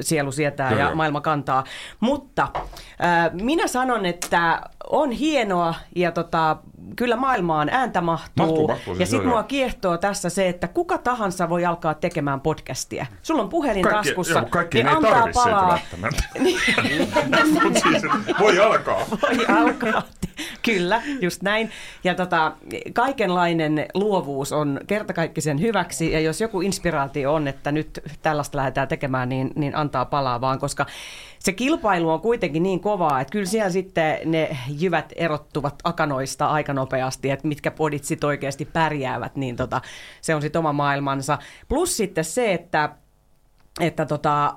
sielu 0.00 0.32
sietää 0.32 0.70
Joo, 0.70 0.80
ja 0.80 0.94
maailma 0.94 1.20
kantaa. 1.20 1.64
Mutta 2.00 2.42
äh, 2.52 3.32
minä 3.32 3.66
sanon, 3.66 4.06
että 4.06 4.60
on 4.90 5.10
hienoa 5.10 5.74
ja 5.96 6.12
tota, 6.12 6.56
kyllä 6.96 7.16
maailmaan 7.16 7.68
ääntä 7.68 8.00
mahtuu. 8.00 8.46
Mahtuu, 8.46 8.68
mahtuu, 8.68 8.94
siis 8.94 9.00
ja 9.00 9.06
sitten 9.06 9.28
mua 9.28 9.42
kiehtoo 9.42 9.98
tässä 9.98 10.28
se, 10.28 10.48
että 10.48 10.68
kuka 10.68 10.98
tahansa 10.98 11.48
voi 11.48 11.64
alkaa 11.64 11.94
tekemään 11.94 12.40
podcastia. 12.40 13.06
Sulla 13.22 13.42
on 13.42 13.48
puhelin 13.48 13.82
Kaikki, 13.82 14.08
taskussa, 14.08 14.38
joo, 14.38 14.48
kaikki 14.50 14.78
niin 14.78 14.88
ei 14.88 14.94
antaa 14.94 15.22
sitä 15.22 15.32
palaa. 15.34 15.78
siis, 17.82 18.02
voi 18.38 18.58
alkaa. 18.58 19.00
Voi 19.36 19.46
alkaa. 19.46 20.02
Kyllä, 20.66 21.02
just 21.20 21.42
näin. 21.42 21.70
Ja 22.04 22.14
tota, 22.14 22.52
kaikenlainen 22.92 23.86
luovuus 23.94 24.52
on 24.52 24.80
kertakaikkisen 24.86 25.60
hyväksi, 25.60 26.12
ja 26.12 26.20
jos 26.20 26.40
joku 26.40 26.60
inspiraatio 26.60 27.34
on, 27.34 27.48
että 27.48 27.72
nyt 27.72 28.00
tällaista 28.22 28.58
lähdetään 28.58 28.88
tekemään, 28.88 29.28
niin, 29.28 29.50
niin 29.54 29.76
antaa 29.76 30.04
palaa 30.04 30.40
vaan, 30.40 30.58
koska 30.58 30.86
se 31.38 31.52
kilpailu 31.52 32.10
on 32.10 32.20
kuitenkin 32.20 32.62
niin 32.62 32.80
kovaa, 32.80 33.20
että 33.20 33.32
kyllä 33.32 33.46
siellä 33.46 33.70
sitten 33.70 34.18
ne 34.24 34.56
jyvät 34.78 35.12
erottuvat 35.16 35.74
akanoista 35.84 36.46
aika 36.46 36.72
nopeasti, 36.72 37.30
että 37.30 37.48
mitkä 37.48 37.70
podit 37.70 38.04
sitten 38.04 38.28
oikeasti 38.28 38.64
pärjäävät, 38.64 39.36
niin 39.36 39.56
tota, 39.56 39.80
se 40.20 40.34
on 40.34 40.42
sitten 40.42 40.58
oma 40.58 40.72
maailmansa. 40.72 41.38
Plus 41.68 41.96
sitten 41.96 42.24
se, 42.24 42.52
että 42.52 42.90
että 43.80 44.06
tota, 44.06 44.54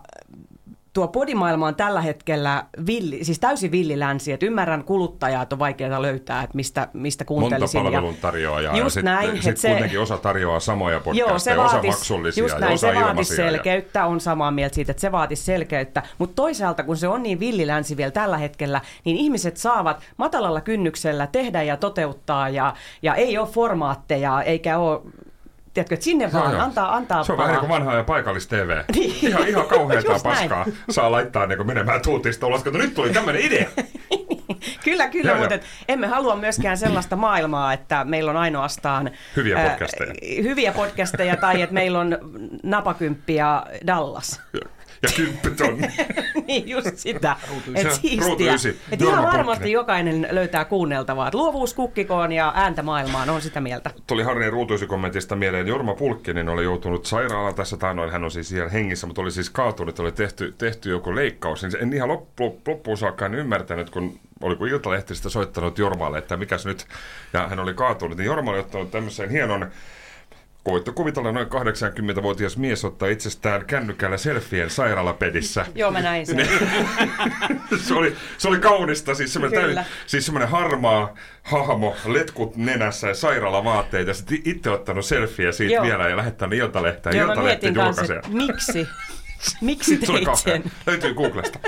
tuo 0.96 1.08
podimaailma 1.08 1.68
on 1.68 1.76
tällä 1.76 2.02
hetkellä 2.02 2.66
villi, 2.88 3.24
siis 3.24 3.40
täysin 3.40 3.72
villilänsi, 3.72 4.32
että 4.32 4.46
ymmärrän 4.46 4.84
kuluttajaa, 4.84 5.42
että 5.44 5.56
on 5.56 5.60
vaikeaa 5.60 6.02
löytää, 6.02 6.44
että 6.44 6.56
mistä, 6.56 6.88
mistä 6.94 7.26
Monta 7.30 7.40
kuuntelisin. 7.42 7.82
palvelun 7.84 8.16
tarjoajaa. 8.16 8.78
Just 8.78 8.96
ja 8.96 9.02
näin, 9.02 9.26
Sitten 9.28 9.44
sit 9.44 9.58
se- 9.58 9.70
kuitenkin 9.70 10.00
osa 10.00 10.18
tarjoaa 10.18 10.60
samoja 10.60 11.00
podcasteja, 11.00 11.28
Joo, 11.30 11.40
se 11.40 11.54
osa 11.58 11.74
vaatis, 11.74 11.92
maksullisia 11.96 12.44
just 12.44 12.54
ja 12.54 12.60
näin, 12.60 12.74
osa 12.74 12.88
se 12.88 12.96
vaatisi 12.96 13.08
ilmaisia. 13.34 13.46
ja- 13.46 13.52
selkeyttä, 13.52 14.06
on 14.06 14.20
samaa 14.20 14.52
mieltä 14.52 14.76
siitä, 14.76 14.92
että 14.92 15.02
se 15.02 15.12
vaatisi 15.12 15.44
selkeyttä, 15.44 16.04
mutta 16.18 16.36
toisaalta 16.36 16.84
kun 16.84 16.98
se 16.98 17.08
on 17.08 17.24
niin 17.24 17.40
villilänsi 17.40 17.98
vielä 17.98 18.12
tällä 18.12 18.38
hetkellä, 18.38 18.82
niin 19.06 19.18
ihmiset 19.18 19.58
saavat 19.58 20.04
matalalla 20.18 20.62
kynnyksellä 20.62 21.28
tehdä 21.28 21.64
ja 21.64 21.78
toteuttaa 21.78 22.50
ja, 22.50 22.74
ja 23.02 23.16
ei 23.16 23.38
ole 23.38 23.48
formaatteja 23.48 24.42
eikä 24.42 24.78
ole, 24.78 25.02
tiedätkö, 25.76 25.96
että 25.96 26.04
sinne 26.04 26.34
vaan 26.34 26.52
joo. 26.54 26.62
antaa, 26.62 26.96
antaa 26.96 27.24
Se 27.24 27.32
on 27.32 27.38
vähän 27.38 27.52
niin 27.52 27.60
kuin 27.60 27.70
vanhaa 27.70 27.96
ja 27.96 28.04
paikallis 28.04 28.48
TV. 28.48 28.78
Niin. 28.96 29.16
Ihan, 29.22 29.48
ihan 29.48 29.66
kauheata 29.66 30.20
paskaa 30.24 30.66
saa 30.90 31.12
laittaa 31.12 31.46
niin 31.48 31.58
kuin 31.58 31.68
menemään 31.68 32.02
tuutista 32.02 32.48
ulos. 32.48 32.64
Kato, 32.64 32.78
nyt 32.78 32.94
tuli 32.94 33.10
tämmöinen 33.10 33.42
idea. 33.42 33.68
Kyllä, 34.84 35.08
kyllä, 35.08 35.32
Joo, 35.32 35.40
mutta 35.40 35.54
joo. 35.54 35.64
emme 35.88 36.08
halua 36.08 36.36
myöskään 36.36 36.78
sellaista 36.78 37.16
maailmaa, 37.16 37.74
että 37.74 38.04
meillä 38.04 38.32
on 38.32 38.38
ainoastaan 38.38 39.12
Hyviä 39.36 39.70
podcasteja. 39.70 40.14
hyviä 40.44 40.72
podcasteja 40.72 41.38
tai 41.38 41.62
että 41.62 41.74
meillä 41.74 42.00
on 42.00 42.18
napakymppi 42.64 43.36
ja 43.36 43.66
Dallas. 43.88 44.42
Ja 45.02 45.10
kymppitonni. 45.16 45.88
niin 46.48 46.70
just 46.70 46.98
sitä. 46.98 47.36
Et 47.76 47.92
siistiä. 47.92 48.54
Et 48.92 49.02
ihan 49.02 49.24
varmasti 49.24 49.72
jokainen 49.72 50.28
löytää 50.32 50.66
kuunneltavaa. 50.66 51.28
Et 51.28 51.34
luovuus 51.34 51.74
kukkikoon 51.74 52.32
ja 52.32 52.54
ääntä 52.56 52.84
maailmaan 52.84 53.30
on 53.30 53.42
sitä 53.42 53.62
mieltä. 53.62 53.92
Tuli 54.08 54.24
Harrin 54.24 54.54
ruutuisikommentista 54.54 55.36
mieleen, 55.36 55.68
Jorma 55.68 55.94
Pulkkinen 55.94 56.50
oli 56.50 56.64
joutunut 56.64 57.06
sairaalaan 57.06 57.56
tässä 57.56 57.78
taannoin, 57.78 58.12
hän 58.12 58.24
on 58.24 58.32
siis 58.32 58.50
siellä 58.50 58.70
hengissä, 58.70 59.08
mutta 59.08 59.22
oli 59.22 59.32
siis 59.32 59.50
kaatunut, 59.50 60.00
oli 60.00 60.12
tehty, 60.12 60.56
tehty 60.58 60.90
joku 60.90 61.16
leikkaus. 61.16 61.62
Niin 61.62 61.72
se- 61.72 61.78
en 61.78 61.94
ihan 61.94 62.10
loppu, 62.10 62.62
loppuun 62.68 62.98
saakka 62.98 63.26
en 63.26 63.36
ymmärtänyt, 63.36 63.90
kun 63.90 64.20
oli 64.42 64.56
kun 64.56 64.68
Iltalehti 64.68 65.16
sitä 65.16 65.30
soittanut 65.30 65.78
Jormalle, 65.78 66.18
että 66.18 66.38
mikäs 66.38 66.66
nyt, 66.66 66.88
ja 67.34 67.48
hän 67.48 67.60
oli 67.60 67.74
kaatunut, 67.74 68.18
niin 68.18 68.26
Jorma 68.26 68.52
oli 68.52 68.60
ottanut 68.60 68.92
tämmöisen 68.92 69.30
hienon 69.30 69.72
Voitte 70.66 70.92
kuvitella 70.92 71.32
noin 71.32 71.48
80-vuotias 71.48 72.58
mies 72.58 72.86
ottaa 72.86 73.10
itsestään 73.10 73.66
kännykällä 73.66 74.18
selfien 74.18 74.70
sairaalapedissä. 74.70 75.66
Joo, 75.76 75.92
mä 75.92 76.02
näin 76.02 76.26
sen. 76.26 76.48
se, 77.88 77.94
oli, 77.94 78.16
se 78.38 78.48
oli 78.48 78.60
kaunista, 78.60 79.16
siis 79.16 79.34
semmoinen, 79.34 79.62
täy, 79.62 79.84
siis 80.06 80.26
semmoinen 80.26 80.50
harmaa 80.50 81.16
hahmo, 81.44 81.96
letkut 82.06 82.56
nenässä 82.56 83.08
ja 83.08 83.14
sairaalavaatteita. 83.14 84.10
Ja 84.10 84.14
sitten 84.14 84.38
itse 84.46 84.70
ottanut 84.70 85.06
selfieä 85.06 85.52
siitä 85.52 85.74
Joo. 85.74 85.84
vielä 85.84 86.10
ja 86.10 86.18
lähettänyt 86.18 86.60
Iltalehteen. 86.60 87.18
Joo, 87.18 87.36
mä 87.36 87.44
mietin 87.44 87.74
kanssa, 87.74 88.04
miksi? 88.28 88.88
Miksi 89.62 89.98
teit 90.08 90.36
sen? 90.36 90.64
Löytyy 90.88 91.14
Googlesta. 91.14 91.60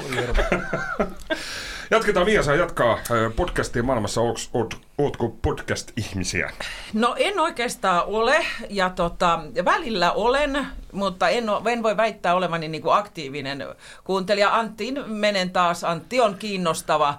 Jatketaan, 1.91 2.25
Mia 2.25 2.43
saa 2.43 2.55
jatkaa 2.55 2.93
äh, 2.93 3.35
podcastia 3.35 3.83
maailmassa. 3.83 4.21
Oot, 4.53 4.86
ootko 4.97 5.29
podcast-ihmisiä? 5.41 6.51
No 6.93 7.15
en 7.17 7.39
oikeastaan 7.39 8.03
ole, 8.05 8.45
ja 8.69 8.89
tota, 8.89 9.39
välillä 9.65 10.11
olen, 10.11 10.67
mutta 10.91 11.29
en, 11.29 11.49
o, 11.49 11.61
en 11.65 11.83
voi 11.83 11.97
väittää 11.97 12.35
olevani 12.35 12.67
niin 12.67 12.81
kuin 12.81 12.95
aktiivinen 12.95 13.65
kuuntelija. 14.03 14.55
Anttiin 14.55 15.03
menen 15.05 15.49
taas. 15.49 15.83
Antti 15.83 16.21
on 16.21 16.35
kiinnostava, 16.35 17.17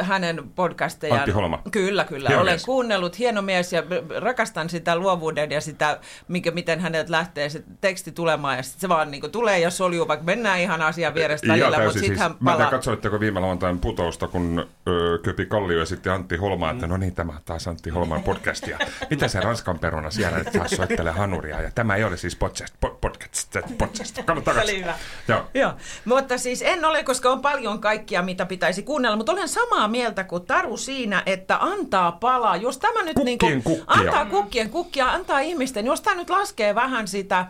hänen 0.00 0.50
podcastejaan. 0.54 1.18
Antti 1.20 1.30
Holma. 1.32 1.62
Kyllä, 1.70 2.04
kyllä. 2.04 2.28
Hieno 2.28 2.42
olen 2.42 2.52
mies. 2.52 2.64
kuunnellut, 2.64 3.18
hieno 3.18 3.42
mies, 3.42 3.72
ja 3.72 3.82
rakastan 4.20 4.68
sitä 4.70 4.96
luovuuden 4.96 5.50
ja 5.50 5.60
sitä, 5.60 5.98
mikä, 6.28 6.50
miten 6.50 6.80
hänet 6.80 7.08
lähtee 7.08 7.48
se 7.48 7.62
teksti 7.80 8.12
tulemaan, 8.12 8.56
ja 8.56 8.62
sit 8.62 8.80
se 8.80 8.88
vaan 8.88 9.10
niin 9.10 9.20
kuin 9.20 9.30
tulee 9.32 9.58
ja 9.58 9.70
soljuu, 9.70 10.08
vaikka 10.08 10.26
mennään 10.26 10.60
ihan 10.60 10.82
asian 10.82 11.14
vierestä 11.14 11.48
välillä, 11.48 11.84
mutta 11.84 11.98
sitten 11.98 12.18
hän 12.18 12.30
Mä 12.30 12.50
en 12.50 12.56
tiedä, 12.56 12.56
palaa. 12.56 12.70
katsoitteko 12.70 13.20
viime 13.20 13.40
lauantain 13.40 13.78
putousta, 13.78 14.28
kun 14.28 14.66
ö, 14.88 15.18
Köpi 15.22 15.46
Kallio 15.46 15.82
esitti 15.82 16.08
Antti 16.08 16.36
Holmaa, 16.36 16.70
että 16.70 16.86
no 16.86 16.96
niin, 17.02 17.14
tämä 17.14 17.32
taas 17.44 17.68
Antti 17.68 17.90
Holman 17.90 18.22
podcast. 18.22 18.66
Ja 18.66 18.78
mitä 19.10 19.28
se 19.28 19.40
Ranskan 19.40 19.78
peruna 19.78 20.10
siellä 20.10 20.38
nyt 20.38 20.52
taas 20.52 20.70
soittelee 20.70 21.12
hanuria? 21.12 21.60
Ja 21.60 21.70
tämä 21.74 21.96
ei 21.96 22.04
ole 22.04 22.16
siis 22.16 22.36
podcast. 22.36 22.74
po- 22.86 22.96
podcast, 23.00 23.56
podcast. 23.78 24.14
Se 24.16 24.60
oli 24.62 24.80
hyvä. 24.80 24.94
Joo. 25.28 25.46
Joo, 25.54 25.72
mutta 26.04 26.38
siis 26.38 26.62
en 26.62 26.84
ole, 26.84 27.04
koska 27.04 27.30
on 27.30 27.40
paljon 27.40 27.80
kaikkia, 27.80 28.22
mitä 28.22 28.46
pitäisi 28.46 28.82
kuunnella, 28.82 29.16
mutta 29.16 29.32
olen 29.32 29.48
samaa 29.48 29.88
mieltä 29.88 30.24
kuin 30.24 30.46
Taru 30.46 30.76
siinä, 30.76 31.22
että 31.26 31.58
antaa 31.60 32.12
palaa. 32.12 32.56
Jos 32.56 32.78
tämä 32.78 33.02
nyt 33.02 33.14
Kukkien 33.14 33.38
niin 33.52 33.62
kukkia. 33.62 33.84
antaa 33.86 34.26
kukkien 34.26 34.70
kukkia, 34.70 35.12
antaa 35.12 35.40
ihmisten, 35.40 35.86
jos 35.86 36.00
tämä 36.00 36.16
nyt 36.16 36.30
laskee 36.30 36.74
vähän 36.74 37.08
sitä 37.08 37.46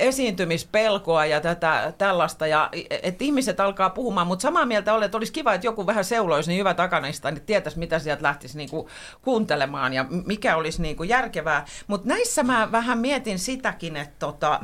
esiintymispelkoa 0.00 1.26
ja 1.26 1.40
tätä 1.40 1.92
tällaista, 1.98 2.46
ja 2.46 2.70
että 3.02 3.24
ihmiset 3.24 3.60
alkaa 3.60 3.90
puhumaan, 3.90 4.26
mutta 4.26 4.42
samaa 4.42 4.66
mieltä 4.66 4.94
olen, 4.94 5.04
että 5.06 5.16
olisi 5.16 5.32
kiva, 5.32 5.54
että 5.54 5.66
joku 5.66 5.86
vähän 5.86 6.04
seuloisi 6.04 6.50
niin 6.50 6.58
hyvä 6.58 6.74
takanista, 6.74 7.30
niin 7.30 7.42
tietäisi, 7.42 7.78
mitä 7.78 7.98
sieltä 7.98 8.22
lähtisi 8.22 8.56
niin 8.56 8.70
kuin 8.70 8.87
kuuntelemaan 9.22 9.92
ja 9.92 10.06
mikä 10.26 10.56
olisi 10.56 10.82
niin 10.82 10.96
kuin 10.96 11.08
järkevää. 11.08 11.64
Mutta 11.86 12.08
näissä 12.08 12.42
mä 12.42 12.72
vähän 12.72 12.98
mietin 12.98 13.38
sitäkin, 13.38 13.96
että 13.96 14.16
tota, 14.18 14.60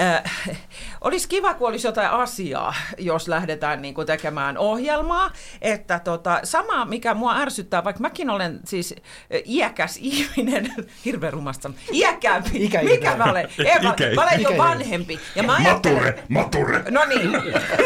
Äh, 0.00 0.22
olisi 1.00 1.28
kiva, 1.28 1.54
kun 1.54 1.68
olisi 1.68 1.86
jotain 1.86 2.10
asiaa, 2.10 2.74
jos 2.98 3.28
lähdetään 3.28 3.82
niin 3.82 3.94
kuin 3.94 4.06
tekemään 4.06 4.58
ohjelmaa. 4.58 5.30
Että 5.62 5.98
tota, 5.98 6.40
sama, 6.44 6.84
mikä 6.84 7.14
mua 7.14 7.36
ärsyttää, 7.36 7.84
vaikka 7.84 8.00
mäkin 8.00 8.30
olen 8.30 8.60
siis 8.64 8.94
äh, 8.98 9.40
iäkäs 9.44 9.96
ihminen, 10.00 10.74
hirveän 11.04 11.32
rumasta, 11.32 11.70
iäkkäämpi. 11.92 12.64
Ikäihminen. 12.64 12.98
Mikä 13.00 13.16
mä 13.16 13.24
olen? 13.24 13.48
Ei, 13.58 13.80
mä, 13.82 13.94
Ikä- 13.98 14.14
mä 14.14 14.22
olen 14.22 14.32
jo 14.42 14.48
ikäihminen. 14.48 14.58
vanhempi. 14.58 15.20
Ja 15.34 15.42
mä 15.42 15.54
ajattelen, 15.54 15.96
Mature, 15.98 16.24
mature. 16.28 16.82
No 16.90 17.04
niin, 17.04 17.32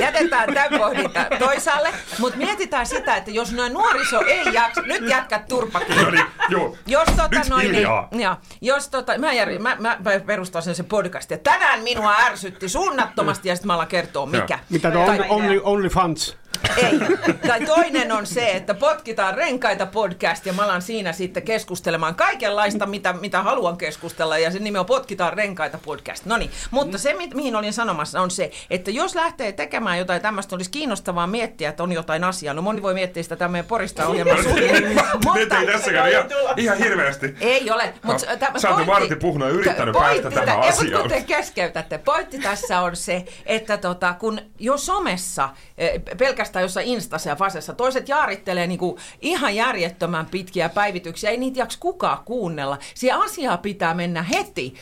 jätetään 0.00 0.54
tämän 0.54 0.80
pohdinta 0.80 1.26
toisaalle, 1.38 1.88
mutta 2.18 2.38
mietitään 2.38 2.86
sitä, 2.86 3.16
että 3.16 3.30
jos 3.30 3.52
noin 3.52 3.72
nuoriso 3.72 4.20
ei 4.20 4.52
jaksa, 4.52 4.82
nyt 4.82 5.02
jätkät 5.08 5.48
turpakin. 5.48 5.96
No 5.96 6.10
niin, 6.10 6.26
joo. 6.48 6.76
Jos 6.86 7.06
tota 7.16 7.38
Nyt 7.38 7.48
noin, 7.48 7.72
niin, 7.72 7.88
ja, 8.20 8.36
jos 8.60 8.88
tota, 8.88 9.18
mä, 9.18 9.32
jär, 9.32 9.48
mä, 9.58 9.76
mä 9.80 9.96
perustan 10.26 10.62
sen 10.62 10.74
se 10.74 10.82
podcast, 10.82 11.30
ja 11.30 11.38
tänään 11.38 11.84
minua 11.98 12.16
ärsytti 12.26 12.68
suunnattomasti, 12.68 13.48
ja 13.48 13.54
sitten 13.56 13.66
mä 13.66 13.74
alan 13.74 13.86
kertoa 13.86 14.26
mikä. 14.26 14.58
Mitä 14.70 14.90
tuo 14.90 15.02
only, 15.04 15.24
only, 15.28 15.60
only 15.64 15.88
fans? 15.88 16.36
Ei. 16.76 16.98
Tai 17.46 17.60
toinen 17.66 18.12
on 18.12 18.26
se, 18.26 18.50
että 18.50 18.74
potkitaan 18.74 19.34
renkaita 19.34 19.86
podcast 19.86 20.46
ja 20.46 20.52
mä 20.52 20.64
alan 20.64 20.82
siinä 20.82 21.12
sitten 21.12 21.42
keskustelemaan 21.42 22.14
kaikenlaista, 22.14 22.86
mitä, 22.86 23.12
mitä 23.12 23.42
haluan 23.42 23.76
keskustella 23.76 24.38
ja 24.38 24.50
se 24.50 24.58
nimi 24.58 24.78
on 24.78 24.86
Potkitaan 24.86 25.32
renkaita 25.32 25.78
podcast. 25.84 26.26
No 26.26 26.36
niin, 26.36 26.50
mutta 26.70 26.98
se 26.98 27.14
mi- 27.14 27.30
mihin 27.34 27.56
olin 27.56 27.72
sanomassa 27.72 28.20
on 28.20 28.30
se, 28.30 28.50
että 28.70 28.90
jos 28.90 29.14
lähtee 29.14 29.52
tekemään 29.52 29.98
jotain 29.98 30.22
tämmöistä, 30.22 30.56
olisi 30.56 30.70
kiinnostavaa 30.70 31.26
miettiä, 31.26 31.68
että 31.68 31.82
on 31.82 31.92
jotain 31.92 32.24
asiaa. 32.24 32.54
No 32.54 32.62
moni 32.62 32.82
voi 32.82 32.94
miettiä 32.94 33.22
sitä 33.22 33.36
tämän 33.36 33.52
meidän 33.52 33.68
porista 33.68 34.06
ohjelman 34.06 34.42
suhteen. 34.42 35.00
Nyt 35.34 35.52
ei 35.52 35.66
tässäkään 35.66 36.10
ihan, 36.10 36.24
ihan 36.56 36.78
hirveästi. 36.78 37.34
Ei 37.40 37.70
ole, 37.70 37.94
mutta 38.02 38.26
No, 38.52 38.60
sä 38.60 38.68
jo 38.68 38.84
Martti 38.84 39.16
Puhna 39.16 39.48
yrittänyt 39.48 39.94
päästä 39.94 40.30
tähän 40.30 40.62
ei, 40.62 40.68
asiaan. 40.68 40.84
Mutta 40.84 40.98
kun 41.00 41.08
te 41.08 41.34
keskeytätte, 41.34 41.98
pointti 41.98 42.38
tässä 42.38 42.80
on 42.80 42.96
se, 42.96 43.24
että 43.46 43.76
tota, 43.76 44.14
kun 44.18 44.40
jo 44.58 44.76
somessa, 44.76 45.48
eh, 45.78 46.00
pelkästään 46.48 46.62
jossain 46.62 46.86
Instassa 46.86 47.30
ja 47.30 47.36
Fasessa, 47.36 47.74
toiset 47.74 48.08
jaarittelee 48.08 48.66
niinku 48.66 48.98
ihan 49.20 49.54
järjettömän 49.54 50.26
pitkiä 50.26 50.68
päivityksiä, 50.68 51.30
ei 51.30 51.36
niitä 51.36 51.58
jaks 51.58 51.76
kukaan 51.76 52.18
kuunnella. 52.24 52.78
Siihen 52.94 53.18
asiaa 53.18 53.56
pitää 53.56 53.94
mennä 53.94 54.22
heti. 54.22 54.74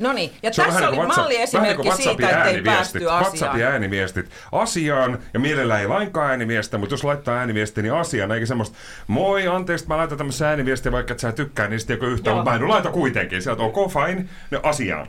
No 0.00 0.12
niin, 0.12 0.32
ja 0.42 0.52
Se 0.52 0.62
on 0.62 0.68
tässä 0.68 0.88
oli 0.88 0.96
niin 0.96 1.00
kuin 1.00 1.08
WhatsApp- 1.10 1.20
malliesimerkki 1.20 1.88
niin 1.88 1.96
siitä, 1.96 2.28
että 2.28 2.44
ei 2.44 2.62
päästy 2.62 2.98
asiaan. 2.98 3.22
WhatsAppin 3.22 3.64
ääniviestit 3.64 4.26
asiaan, 4.52 5.18
ja 5.34 5.40
mielellä 5.40 5.80
ei 5.80 5.86
lainkaan 5.86 6.30
ääniviestiä, 6.30 6.78
mutta 6.78 6.92
jos 6.92 7.04
laittaa 7.04 7.36
ääniviestiä, 7.36 7.82
niin 7.82 7.94
asiaan, 7.94 8.32
eikä 8.32 8.46
semmoista, 8.46 8.76
moi, 9.06 9.48
anteeksi, 9.48 9.88
mä 9.88 9.96
laitan 9.96 10.18
tämmöisen 10.18 10.48
ääniviestiä, 10.48 10.92
vaikka 10.92 11.12
et 11.12 11.20
sä 11.20 11.32
tykkää 11.32 11.68
niistä 11.68 11.92
joko 11.92 12.06
yhtään, 12.06 12.36
mutta 12.36 12.50
mä 12.50 12.56
en 12.56 12.68
laita 12.68 12.90
kuitenkin. 12.90 13.42
Sieltä 13.42 13.62
ok, 13.62 13.92
fine, 13.92 14.24
no 14.50 14.60
asiaan. 14.62 15.06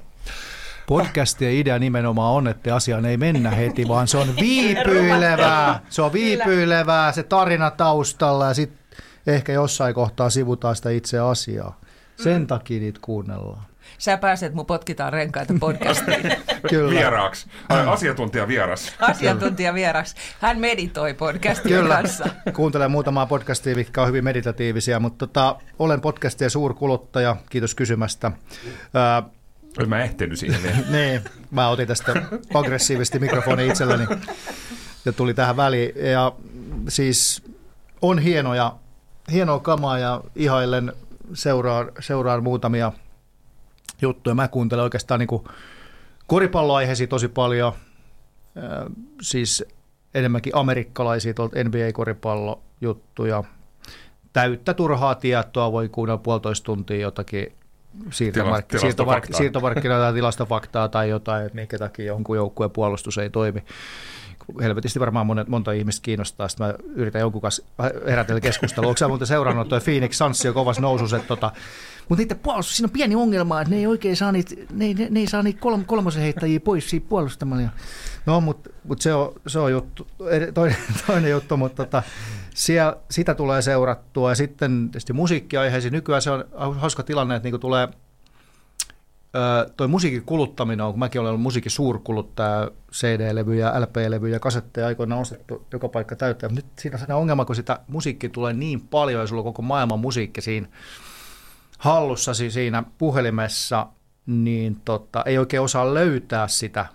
Podcastien 0.87 1.53
idea 1.53 1.79
nimenomaan 1.79 2.33
on, 2.33 2.47
että 2.47 2.75
asiaan 2.75 3.05
ei 3.05 3.17
mennä 3.17 3.49
heti, 3.49 3.87
vaan 3.87 4.07
se 4.07 4.17
on 4.17 4.27
viipyilevää. 4.41 5.79
Se 5.89 6.01
on 6.01 6.13
viipyilevää, 6.13 7.11
se 7.11 7.23
tarina 7.23 7.71
taustalla 7.71 8.47
ja 8.47 8.53
sitten 8.53 8.99
ehkä 9.27 9.51
jossain 9.51 9.95
kohtaa 9.95 10.29
sivutaan 10.29 10.75
sitä 10.75 10.89
itse 10.89 11.19
asiaa. 11.19 11.79
Sen 12.23 12.47
takia 12.47 12.79
niitä 12.79 12.99
kuunnellaan. 13.01 13.63
Sä 13.97 14.17
pääset 14.17 14.53
mun 14.53 14.65
potkitaan 14.65 15.13
renkaita 15.13 15.53
podcastiin. 15.59 16.21
Kyllä. 16.69 16.91
Vieraaksi. 16.91 17.47
Asiantuntija 17.69 18.47
vieras. 18.47 18.95
Asiantuntija 18.99 19.73
vieras. 19.73 20.15
Hän 20.41 20.59
meditoi 20.59 21.13
podcastin 21.13 21.71
Kyllä, 21.71 21.95
kanssa. 21.95 22.25
kuuntelen 22.53 22.91
muutamaa 22.91 23.25
podcastia, 23.25 23.75
mitkä 23.75 24.01
on 24.01 24.07
hyvin 24.07 24.23
meditatiivisia, 24.23 24.99
mutta 24.99 25.27
tota, 25.27 25.55
olen 25.79 26.01
podcastien 26.01 26.49
suurkuluttaja, 26.49 27.35
kiitos 27.49 27.75
kysymästä. 27.75 28.31
Mä 29.87 30.03
ehtinyt 30.03 30.39
siihen 30.39 30.63
vielä. 30.63 30.77
niin, 30.97 31.21
mä 31.51 31.69
otin 31.69 31.87
tästä 31.87 32.25
aggressiivisesti 32.53 33.19
mikrofoni 33.19 33.67
itselleni 33.67 34.05
ja 35.05 35.13
tuli 35.13 35.33
tähän 35.33 35.57
väliin. 35.57 35.91
Ja 36.11 36.31
siis 36.87 37.43
on 38.01 38.19
hienoja, 38.19 38.75
hienoa 39.31 39.59
kamaa 39.59 39.99
ja 39.99 40.21
ihailen 40.35 40.93
seuraan, 41.33 41.91
seuraan 41.99 42.43
muutamia 42.43 42.91
juttuja. 44.01 44.35
Mä 44.35 44.47
kuuntelen 44.47 44.83
oikeastaan 44.83 45.19
niin 45.19 45.41
koripalloaiheisia 46.27 47.07
tosi 47.07 47.27
paljon, 47.27 47.73
Ö, 48.57 48.89
siis 49.21 49.65
enemmänkin 50.13 50.55
amerikkalaisia 50.55 51.33
tuolta 51.33 51.63
NBA-koripallojuttuja. 51.63 53.43
Täyttä 54.33 54.73
turhaa 54.73 55.15
tietoa, 55.15 55.71
voi 55.71 55.89
kuunnella 55.89 56.17
puolitoista 56.17 56.65
tuntia 56.65 56.97
jotakin 56.99 57.55
siirtomark- 58.03 58.11
Tila- 58.11 58.51
siirtomark- 58.51 58.67
tilastofaktaa. 58.67 59.37
siirtomarkkinoita 59.37 60.03
tai 60.03 60.13
tilastofaktaa 60.13 60.89
tai 60.89 61.09
jotain, 61.09 61.45
että 61.45 61.55
minkä 61.55 61.77
takia 61.77 62.05
jonkun 62.05 62.35
joukkueen 62.35 62.71
puolustus 62.71 63.17
ei 63.17 63.29
toimi. 63.29 63.63
Helvetisti 64.61 64.99
varmaan 64.99 65.25
monet, 65.25 65.47
monta 65.47 65.71
ihmistä 65.71 66.03
kiinnostaa. 66.03 66.47
Sitten 66.47 66.67
mä 66.67 66.73
yritän 66.95 67.19
jonkun 67.21 67.41
kanssa 67.41 67.63
herätellä 68.05 68.41
keskustelua. 68.41 68.87
Onko 68.89 68.97
sä 68.97 69.07
muuten 69.07 69.27
seurannut 69.27 69.69
toi 69.69 69.79
Phoenix 69.79 70.17
Suns 70.17 70.45
on 70.45 70.53
kovassa 70.53 70.81
nousussa, 70.81 71.15
että 71.17 71.27
tota, 71.27 71.51
mutta 72.09 72.21
niiden 72.21 72.39
puolustus, 72.39 72.77
siinä 72.77 72.85
on 72.85 72.91
pieni 72.91 73.15
ongelma, 73.15 73.61
että 73.61 73.73
ne 73.73 73.79
ei 73.79 73.87
oikein 73.87 74.15
saa 74.17 74.31
niitä, 74.31 74.55
ne, 74.73 74.93
ne, 74.93 75.07
ne 75.09 75.19
ei 75.19 75.27
saa 75.27 75.43
niitä 75.43 75.59
kolm, 75.59 75.85
kolmosen 75.85 76.21
heittäjiä 76.21 76.59
pois 76.59 76.89
siitä 76.89 77.09
puolustamalla. 77.09 77.69
No, 78.25 78.41
mutta 78.41 78.69
mut 78.83 79.01
se, 79.01 79.13
on, 79.13 79.33
se 79.47 79.59
on 79.59 79.71
juttu, 79.71 80.07
toinen, 80.53 80.77
toinen 81.07 81.31
juttu, 81.31 81.57
mutta 81.57 81.85
tota, 81.85 82.03
siellä, 82.55 82.97
sitä 83.11 83.35
tulee 83.35 83.61
seurattua. 83.61 84.31
Ja 84.31 84.35
sitten 84.35 84.89
tietysti 84.91 85.13
musiikkiaiheisiin. 85.13 85.91
Nykyään 85.91 86.21
se 86.21 86.31
on 86.31 86.45
hauska 86.75 87.03
tilanne, 87.03 87.35
että 87.35 87.45
niinku 87.45 87.59
tulee 87.59 87.87
toi 89.77 89.87
musiikin 89.87 90.25
kuluttaminen 90.25 90.85
kun 90.91 90.99
mäkin 90.99 91.21
olen 91.21 91.29
ollut 91.29 91.41
musiikin 91.41 91.71
suurkuluttaja, 91.71 92.71
CD-levyjä, 92.91 93.81
LP-levyjä, 93.81 94.39
kasetteja 94.39 94.87
aikoinaan 94.87 95.21
ostettu 95.21 95.65
joka 95.71 95.89
paikka 95.89 96.15
täyttää. 96.15 96.49
Nyt 96.49 96.65
siinä 96.79 96.97
on 97.09 97.15
ongelma, 97.15 97.45
kun 97.45 97.55
sitä 97.55 97.79
musiikkia 97.87 98.29
tulee 98.29 98.53
niin 98.53 98.81
paljon 98.81 99.21
ja 99.21 99.27
sulla 99.27 99.39
on 99.39 99.45
koko 99.45 99.61
maailman 99.61 99.99
musiikki 99.99 100.41
siinä 100.41 100.67
hallussasi 101.77 102.51
siinä 102.51 102.83
puhelimessa, 102.97 103.87
niin 104.25 104.81
tota, 104.85 105.23
ei 105.25 105.37
oikein 105.37 105.61
osaa 105.61 105.93
löytää 105.93 106.47
sitä 106.47 106.85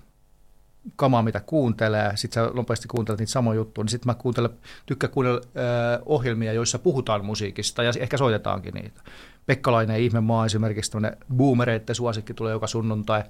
kamaa, 0.96 1.22
mitä 1.22 1.40
kuuntelee. 1.40 2.12
Sitten 2.14 2.44
sä 2.44 2.50
nopeasti 2.54 2.88
kuuntelet 2.88 3.18
niitä 3.18 3.32
samoja 3.32 3.56
juttuja. 3.56 3.82
Niin 3.84 3.90
sitten 3.90 4.10
mä 4.10 4.14
kuuntelen, 4.14 4.50
tykkään 4.86 5.12
kuunnella 5.12 5.40
ö, 5.40 6.02
ohjelmia, 6.06 6.52
joissa 6.52 6.78
puhutaan 6.78 7.24
musiikista 7.24 7.82
ja 7.82 7.92
ehkä 8.00 8.16
soitetaankin 8.16 8.74
niitä. 8.74 9.00
Pekkalainen 9.46 10.00
Ihmemaa 10.00 10.46
esimerkiksi, 10.46 10.90
tämmöinen 10.90 11.18
boomereiden 11.36 11.94
suosikki 11.94 12.34
tulee 12.34 12.52
joka 12.52 12.66
sunnuntai. 12.66 13.22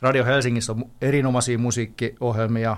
Radio 0.00 0.24
Helsingissä 0.24 0.72
on 0.72 0.84
erinomaisia 1.00 1.58
musiikkiohjelmia, 1.58 2.76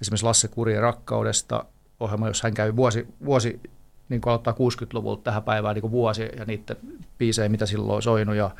esimerkiksi 0.00 0.26
Lasse 0.26 0.48
Kurien 0.48 0.82
rakkaudesta 0.82 1.64
ohjelma, 2.00 2.28
jossa 2.28 2.46
hän 2.46 2.54
käy 2.54 2.76
vuosi, 2.76 3.06
vuosi 3.24 3.60
niin 4.08 4.20
kuin 4.20 4.30
aloittaa 4.30 4.54
60-luvulta 4.54 5.22
tähän 5.22 5.42
päivään 5.42 5.74
niin 5.74 5.80
kuin 5.80 5.90
vuosi 5.90 6.22
ja 6.22 6.44
niiden 6.44 6.76
biisejä, 7.18 7.48
mitä 7.48 7.66
silloin 7.66 7.96
on 7.96 8.02
soinut. 8.02 8.36
Ja, 8.36 8.50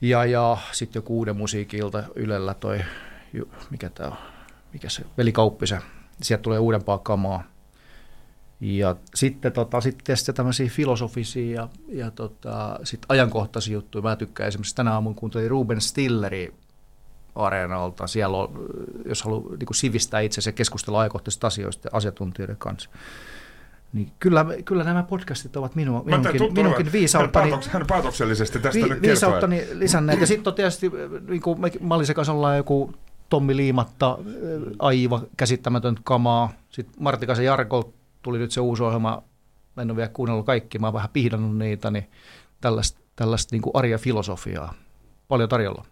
ja, 0.00 0.24
ja 0.24 0.56
sitten 0.72 1.00
joku 1.00 1.18
uuden 1.18 1.36
musiikilta 1.36 2.04
Ylellä 2.14 2.54
toi 2.54 2.80
mikä 3.70 3.90
tämä 3.90 4.08
on, 4.08 4.16
mikä 4.72 4.88
se, 4.88 5.02
Veli 5.18 5.32
Kauppisen. 5.32 5.80
Sieltä 6.22 6.42
tulee 6.42 6.58
uudempaa 6.58 6.98
kamaa. 6.98 7.42
Ja 8.60 8.96
sitten, 9.14 9.52
tota, 9.52 9.80
sitten 9.80 10.04
tietysti 10.04 10.32
tämmöisiä 10.32 10.68
filosofisia 10.68 11.54
ja, 11.54 11.68
ja 11.88 12.10
tota, 12.10 12.80
sit 12.84 13.00
ajankohtaisia 13.08 13.74
juttuja. 13.74 14.02
Mä 14.02 14.16
tykkään 14.16 14.48
esimerkiksi 14.48 14.74
tänä 14.74 14.92
aamun 14.92 15.14
kuuntelin 15.14 15.50
Ruben 15.50 15.80
Stilleri 15.80 16.54
areenalta. 17.34 18.06
Siellä 18.06 18.36
on, 18.36 18.66
jos 19.04 19.22
haluaa 19.22 19.50
niin 19.50 19.66
kuin 19.66 19.76
sivistää 19.76 20.20
itse 20.20 20.40
ja 20.46 20.52
keskustella 20.52 21.00
ajankohtaisista 21.00 21.46
asioista 21.46 21.88
asiantuntijoiden 21.92 22.56
kanssa. 22.56 22.90
Niin 23.92 24.12
kyllä, 24.18 24.46
kyllä 24.64 24.84
nämä 24.84 25.02
podcastit 25.02 25.56
ovat 25.56 25.74
minua, 25.74 26.02
minunkin, 26.04 26.38
tuttu- 26.38 26.54
minunkin 26.54 26.92
viisauttani, 26.92 27.52
hän 27.70 27.86
päätöksellisesti 27.86 28.58
tästä 28.58 28.74
vi, 28.74 28.82
nyt 28.82 28.90
kertoo. 28.90 29.08
viisauttani 29.08 29.66
lisänneet. 29.72 30.20
Ja 30.20 30.26
sitten 30.26 30.50
on 30.50 30.54
tietysti, 30.54 30.90
niin 31.28 31.42
kuin 31.42 31.60
me- 31.60 31.70
mä 31.80 31.94
olin 31.94 32.14
kanssa 32.14 32.32
ollaan 32.32 32.56
joku 32.56 32.94
Tommi 33.34 33.56
Liimatta, 33.56 34.10
äh, 34.10 34.16
aivan 34.78 35.26
käsittämätöntä 35.36 36.00
kamaa. 36.04 36.52
Sitten 36.70 36.96
Martikaisen 37.00 37.44
Jarko 37.44 37.92
tuli 38.22 38.38
nyt 38.38 38.50
se 38.50 38.60
uusi 38.60 38.82
ohjelma, 38.82 39.22
mä 39.76 39.82
en 39.82 39.90
ole 39.90 39.96
vielä 39.96 40.08
kuunnellut 40.08 40.46
kaikki, 40.46 40.78
mä 40.78 40.86
oon 40.86 40.94
vähän 40.94 41.08
pihdannut 41.12 41.58
niitä, 41.58 41.90
niin 41.90 42.10
tällaista, 42.60 43.00
tällaista 43.16 43.54
niin 43.54 43.62
kuin 43.62 43.76
arja 43.76 43.98
filosofiaa 43.98 44.74
paljon 45.28 45.48
tarjolla. 45.48 45.84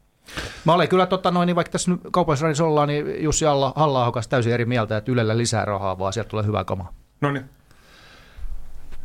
Mä 0.64 0.74
olen 0.74 0.88
kyllä, 0.88 1.06
tota, 1.06 1.30
noin, 1.30 1.46
niin 1.46 1.56
vaikka 1.56 1.70
tässä 1.72 1.90
nyt 1.90 2.00
kaupallisradissa 2.12 2.64
ollaan, 2.64 2.88
niin 2.88 3.22
Jussi 3.22 3.44
Alla- 3.44 3.72
halla 3.76 4.12
täysin 4.28 4.52
eri 4.52 4.64
mieltä, 4.64 4.96
että 4.96 5.12
Ylellä 5.12 5.38
lisää 5.38 5.64
rahaa, 5.64 5.98
vaan 5.98 6.12
sieltä 6.12 6.28
tulee 6.28 6.46
hyvää 6.46 6.64
kamaa. 6.64 6.92
No 7.20 7.30
niin. 7.30 7.44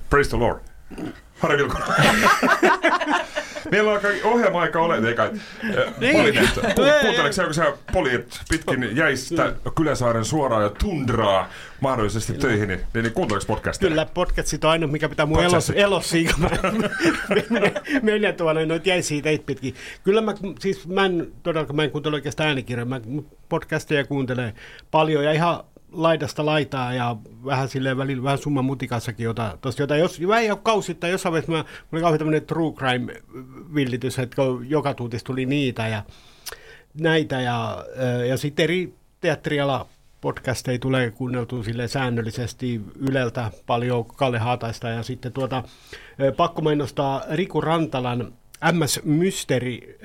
Praise 0.10 0.30
the 0.30 0.38
Lord. 0.38 0.60
Harri 1.40 1.58
Vilkonen. 1.58 1.88
Meillä 3.72 3.92
on 3.92 4.02
kai 4.02 4.22
ohjelma-aika 4.24 4.80
ole, 4.80 5.08
ei 5.08 5.16
kai. 5.16 5.32
Niin. 6.00 6.16
Polinen, 6.16 6.50
kuunteleeko 7.02 7.44
kun 7.46 7.54
sä 7.54 7.74
poljit 7.94 8.40
pitkin 8.50 8.96
jäistä 8.98 9.54
Kyläsaaren 9.76 10.26
suoraan 10.26 10.64
ja 10.64 10.70
tundraa 10.70 11.50
mahdollisesti 11.80 12.34
töihin, 12.34 12.68
niin, 12.68 12.80
niin 12.94 13.12
kuunteleeko 13.12 13.46
podcastia? 13.48 13.90
Kyllä, 13.90 14.06
podcastit 14.06 14.64
on 14.64 14.72
ainoa, 14.72 14.92
mikä 14.92 15.10
pitää 15.10 15.26
mun 15.26 15.44
elos, 15.44 15.70
elossa, 15.70 16.18
menen- 17.50 17.82
menen 18.02 18.36
tuonne 18.36 18.66
noita 18.66 18.90
jäisiä 18.90 19.22
teitä 19.22 19.44
pitkin. 19.46 19.76
Kyllä 20.04 20.22
mä, 20.22 20.34
siis 20.60 20.88
mä 20.88 21.06
en 21.06 21.32
todellakaan, 21.44 21.76
mä 21.76 21.84
en 21.84 21.92
kuuntele 21.92 22.16
oikeastaan 22.16 22.48
äänikirjoja, 22.48 22.86
mä 22.86 23.02
podcasteja 23.50 24.06
kuuntelen 24.06 24.54
paljon 24.92 25.24
ja 25.24 25.32
ihan 25.32 25.64
laidasta 25.98 26.46
laitaa 26.46 26.94
ja 26.94 27.16
vähän 27.46 27.70
silleen 27.70 27.98
välillä 27.98 28.24
vähän 28.24 28.38
summan 28.38 28.66
mutikassakin 28.66 29.24
jota, 29.24 29.58
tosta, 29.62 29.82
jota 29.82 29.96
jos, 29.96 30.28
vähän 30.28 30.46
jo 30.46 30.58
kausittain, 30.58 31.12
jossain 31.12 31.32
vaiheessa 31.32 31.52
mä, 31.52 31.66
oli 31.92 32.02
kauhean 32.02 32.20
tämmöinen 32.20 32.46
true 32.46 32.74
crime 32.74 33.14
villitys, 33.76 34.20
että 34.20 34.42
joka 34.68 34.94
tuutista 34.94 35.28
tuli 35.28 35.46
niitä 35.46 35.88
ja 35.88 36.04
näitä 36.94 37.42
ja, 37.42 37.86
ja 38.28 38.38
sitten 38.38 38.64
eri 38.64 38.94
teatteriala 39.22 39.88
podcasteja 40.22 40.80
tulee 40.80 41.12
kuunneltua 41.12 41.64
sille 41.64 41.88
säännöllisesti 41.88 42.82
Yleltä 43.10 43.52
paljon 43.66 44.06
Kalle 44.06 44.40
Haataista 44.40 44.90
ja 44.90 45.04
sitten 45.04 45.34
tuota, 45.34 45.64
pakko 46.38 46.62
mainostaa 46.62 47.24
Riku 47.32 47.62
Rantalan 47.62 48.34
MS 48.72 49.00
Mysteri 49.04 49.98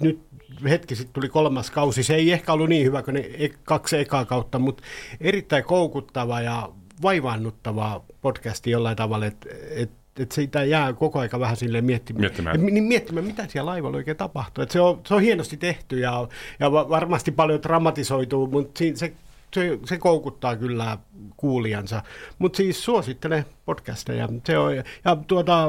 nyt 0.00 0.27
hetki 0.68 0.96
sitten 0.96 1.12
tuli 1.12 1.28
kolmas 1.28 1.70
kausi. 1.70 2.02
Se 2.02 2.14
ei 2.14 2.32
ehkä 2.32 2.52
ollut 2.52 2.68
niin 2.68 2.86
hyvä 2.86 3.02
kuin 3.02 3.14
ne 3.14 3.20
e- 3.20 3.48
kaksi 3.64 3.98
ekaa 3.98 4.24
kautta, 4.24 4.58
mutta 4.58 4.82
erittäin 5.20 5.64
koukuttava 5.64 6.40
ja 6.40 6.68
vaivaannuttava 7.02 8.02
podcasti 8.20 8.70
jollain 8.70 8.96
tavalla, 8.96 9.26
että 9.26 9.48
et, 9.70 9.90
et 10.18 10.32
siitä 10.32 10.64
jää 10.64 10.92
koko 10.92 11.18
aika 11.18 11.40
vähän 11.40 11.56
silleen 11.56 11.84
miettimään, 11.84 12.20
Miettimään. 12.20 12.56
Et, 12.56 12.62
niin 12.62 12.84
miettimään, 12.84 13.26
mitä 13.26 13.46
siellä 13.48 13.70
laivalla 13.70 13.96
oikein 13.96 14.16
tapahtuu. 14.16 14.62
Et 14.62 14.70
se, 14.70 14.80
on, 14.80 15.00
se 15.06 15.14
on 15.14 15.22
hienosti 15.22 15.56
tehty 15.56 15.98
ja, 15.98 16.28
ja 16.60 16.72
va- 16.72 16.88
varmasti 16.88 17.30
paljon 17.30 17.62
dramatisoituu, 17.62 18.46
mutta 18.46 18.78
siinä 18.78 18.96
se, 18.96 19.12
se, 19.54 19.78
se 19.84 19.98
koukuttaa 19.98 20.56
kyllä 20.56 20.98
kuulijansa. 21.36 22.02
Mutta 22.38 22.56
siis 22.56 22.84
suosittelen 22.84 23.44
podcasteja. 23.64 24.28
Se 24.44 24.58
on, 24.58 24.76
ja 24.76 25.16
tuota, 25.26 25.68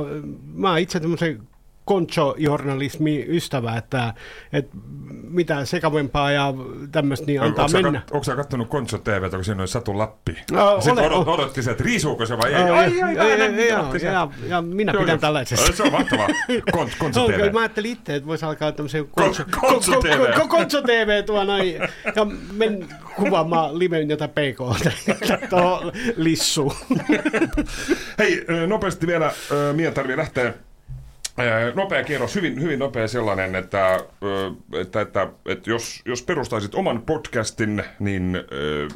mä 0.54 0.78
itse 0.78 1.00
tämmöisen 1.00 1.40
koncho-journalismi 1.90 3.26
ystävä, 3.28 3.78
että, 3.78 4.14
että 4.54 4.78
mitä 5.30 5.66
sekavempaa 5.66 6.32
ja 6.32 6.54
tämmöistä 6.92 7.26
niin 7.26 7.42
antaa 7.42 7.66
Onko 7.66 7.82
mennä. 7.82 8.00
kat, 8.00 8.12
onko 8.12 8.24
sä 8.24 8.36
kattonut 8.36 8.68
Konso 8.70 8.98
TVtä, 8.98 9.38
kun 9.38 9.46
siinä 9.46 9.62
oli 9.62 9.68
Satu 9.68 9.98
Lappi? 9.98 10.38
No, 10.52 10.82
Sitten 10.82 11.04
olen- 11.06 11.14
odot, 11.18 11.28
odotti 11.40 11.64
se, 11.64 11.72
että 11.72 11.84
riisuuko 11.84 12.26
se 12.26 12.38
vai 12.38 12.54
ei. 12.54 12.62
Joo, 12.68 12.76
Ai, 12.78 12.98
ja- 12.98 13.06
ai, 13.06 13.16
ja- 13.16 13.24
ai, 13.24 13.32
ja- 13.32 13.38
näin, 13.38 13.56
ja- 14.50 14.62
minä 14.62 14.92
Joo, 14.92 15.02
pidän 15.02 15.14
joo. 15.14 15.18
tällaisesta. 15.22 15.74
Se 15.74 15.84
on 15.84 15.92
mahtavaa. 15.92 16.28
Kon, 16.72 16.90
Konso 17.00 17.20
No, 17.22 17.28
TV. 17.28 17.54
mä 17.54 17.60
ajattelin 17.60 17.92
itse, 17.92 18.16
että 18.16 18.28
voisi 18.28 18.46
alkaa 18.46 18.72
tämmöisen 18.72 19.08
Konso, 19.08 19.44
Konso 19.62 19.92
Ko- 19.92 20.02
TV. 20.02 20.10
Ko- 20.34 20.40
Ko- 20.40 20.48
Konso 20.48 20.82
TV 20.82 21.24
tuo 21.26 21.44
noin, 21.44 21.74
ja 22.16 22.26
men 22.54 22.88
kuvaamaan 23.16 23.80
liven 23.80 24.10
jotain 24.10 24.30
PK 24.32 24.58
tuohon 25.50 25.92
lissuun. 26.16 26.74
Hei, 28.20 28.46
nopeasti 28.68 29.08
vielä, 29.08 29.32
Mia 29.74 29.92
tarvii 29.92 30.18
lähteä. 30.18 30.54
Nopea 31.76 32.04
kierros, 32.04 32.36
hyvin, 32.36 32.62
hyvin 32.62 32.80
nopea 32.80 33.08
sellainen, 33.08 33.56
että, 33.56 34.00
että, 34.82 35.02
että, 35.02 35.28
että 35.46 35.70
jos, 35.70 36.02
jos 36.06 36.22
perustaisit 36.22 36.76
oman 36.76 37.02
podcastin, 37.02 37.84
niin 38.00 38.38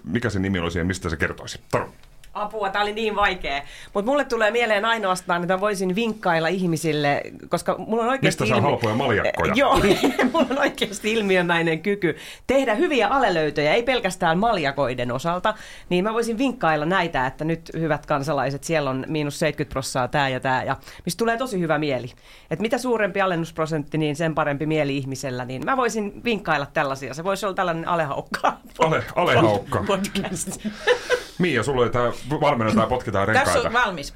mikä 0.03 0.29
se 0.29 0.39
nimi 0.39 0.60
olisi 0.60 0.79
ja 0.79 0.86
mistä 0.86 1.10
se 1.10 1.17
kertoisi? 1.17 1.60
Taru. 1.71 1.89
Apua, 2.34 2.69
tämä 2.69 2.84
oli 2.84 2.93
niin 2.93 3.15
vaikea. 3.15 3.62
Mutta 3.93 4.12
mulle 4.12 4.26
tulee 4.26 4.52
mieleen 4.52 4.86
ainoastaan, 4.86 5.41
että 5.41 5.54
mä 5.54 5.62
voisin 5.62 5.96
vinkkailla 5.96 6.48
ihmisille, 6.48 7.22
koska 7.50 7.76
mulla 7.78 8.04
on 8.04 8.10
oikeasti... 8.10 8.43
Mistä 8.43 8.56
saa 8.56 8.62
halpoja 8.62 8.96
maljakkoja? 8.96 9.54
Joo, 9.62 9.80
mulla 10.34 10.48
on 10.50 10.60
oikeasti 10.60 11.13
ilmiömäinen 11.13 11.82
kyky 11.82 12.17
tehdä 12.48 12.76
hyviä 12.76 13.08
alelöytöjä, 13.08 13.74
ei 13.74 13.84
pelkästään 13.84 14.39
maljakoiden 14.39 15.12
osalta. 15.12 15.54
Niin 15.89 16.04
mä 16.04 16.13
voisin 16.13 16.38
vinkkailla 16.38 16.86
näitä, 16.86 17.28
että 17.28 17.46
nyt 17.46 17.72
hyvät 17.74 18.06
kansalaiset, 18.06 18.63
siellä 18.63 18.89
on 18.89 19.06
miinus 19.08 19.39
70 19.39 19.74
prossaa 19.74 20.08
tämä 20.08 20.30
ja 20.30 20.39
tämä, 20.39 20.63
ja 20.63 20.78
mistä 21.06 21.17
tulee 21.17 21.38
tosi 21.38 21.60
hyvä 21.60 21.78
mieli. 21.78 22.12
Et 22.52 22.60
mitä 22.60 22.78
suurempi 22.78 23.22
alennusprosentti, 23.22 23.98
niin 23.98 24.15
sen 24.15 24.36
parempi 24.36 24.65
mieli 24.65 24.98
ihmisellä. 24.98 25.46
Niin 25.46 25.65
mä 25.65 25.78
voisin 25.78 26.24
vinkkailla 26.24 26.65
tällaisia. 26.65 27.13
Se 27.13 27.24
voisi 27.24 27.46
olla 27.46 27.56
tällainen 27.56 27.88
alehaukka. 27.88 28.58
Ale, 28.80 29.04
alehaukka. 29.15 29.84
Podcast. 29.88 30.58
Mia, 31.39 31.63
sulla 31.63 31.82
oli 31.82 31.89
tää 31.89 32.12
valmennetaan 32.41 32.88
potkitaan 32.88 33.28
Tässä 33.28 33.43
renkaita. 33.54 33.67
on 33.67 33.74
valmis. 33.86 34.13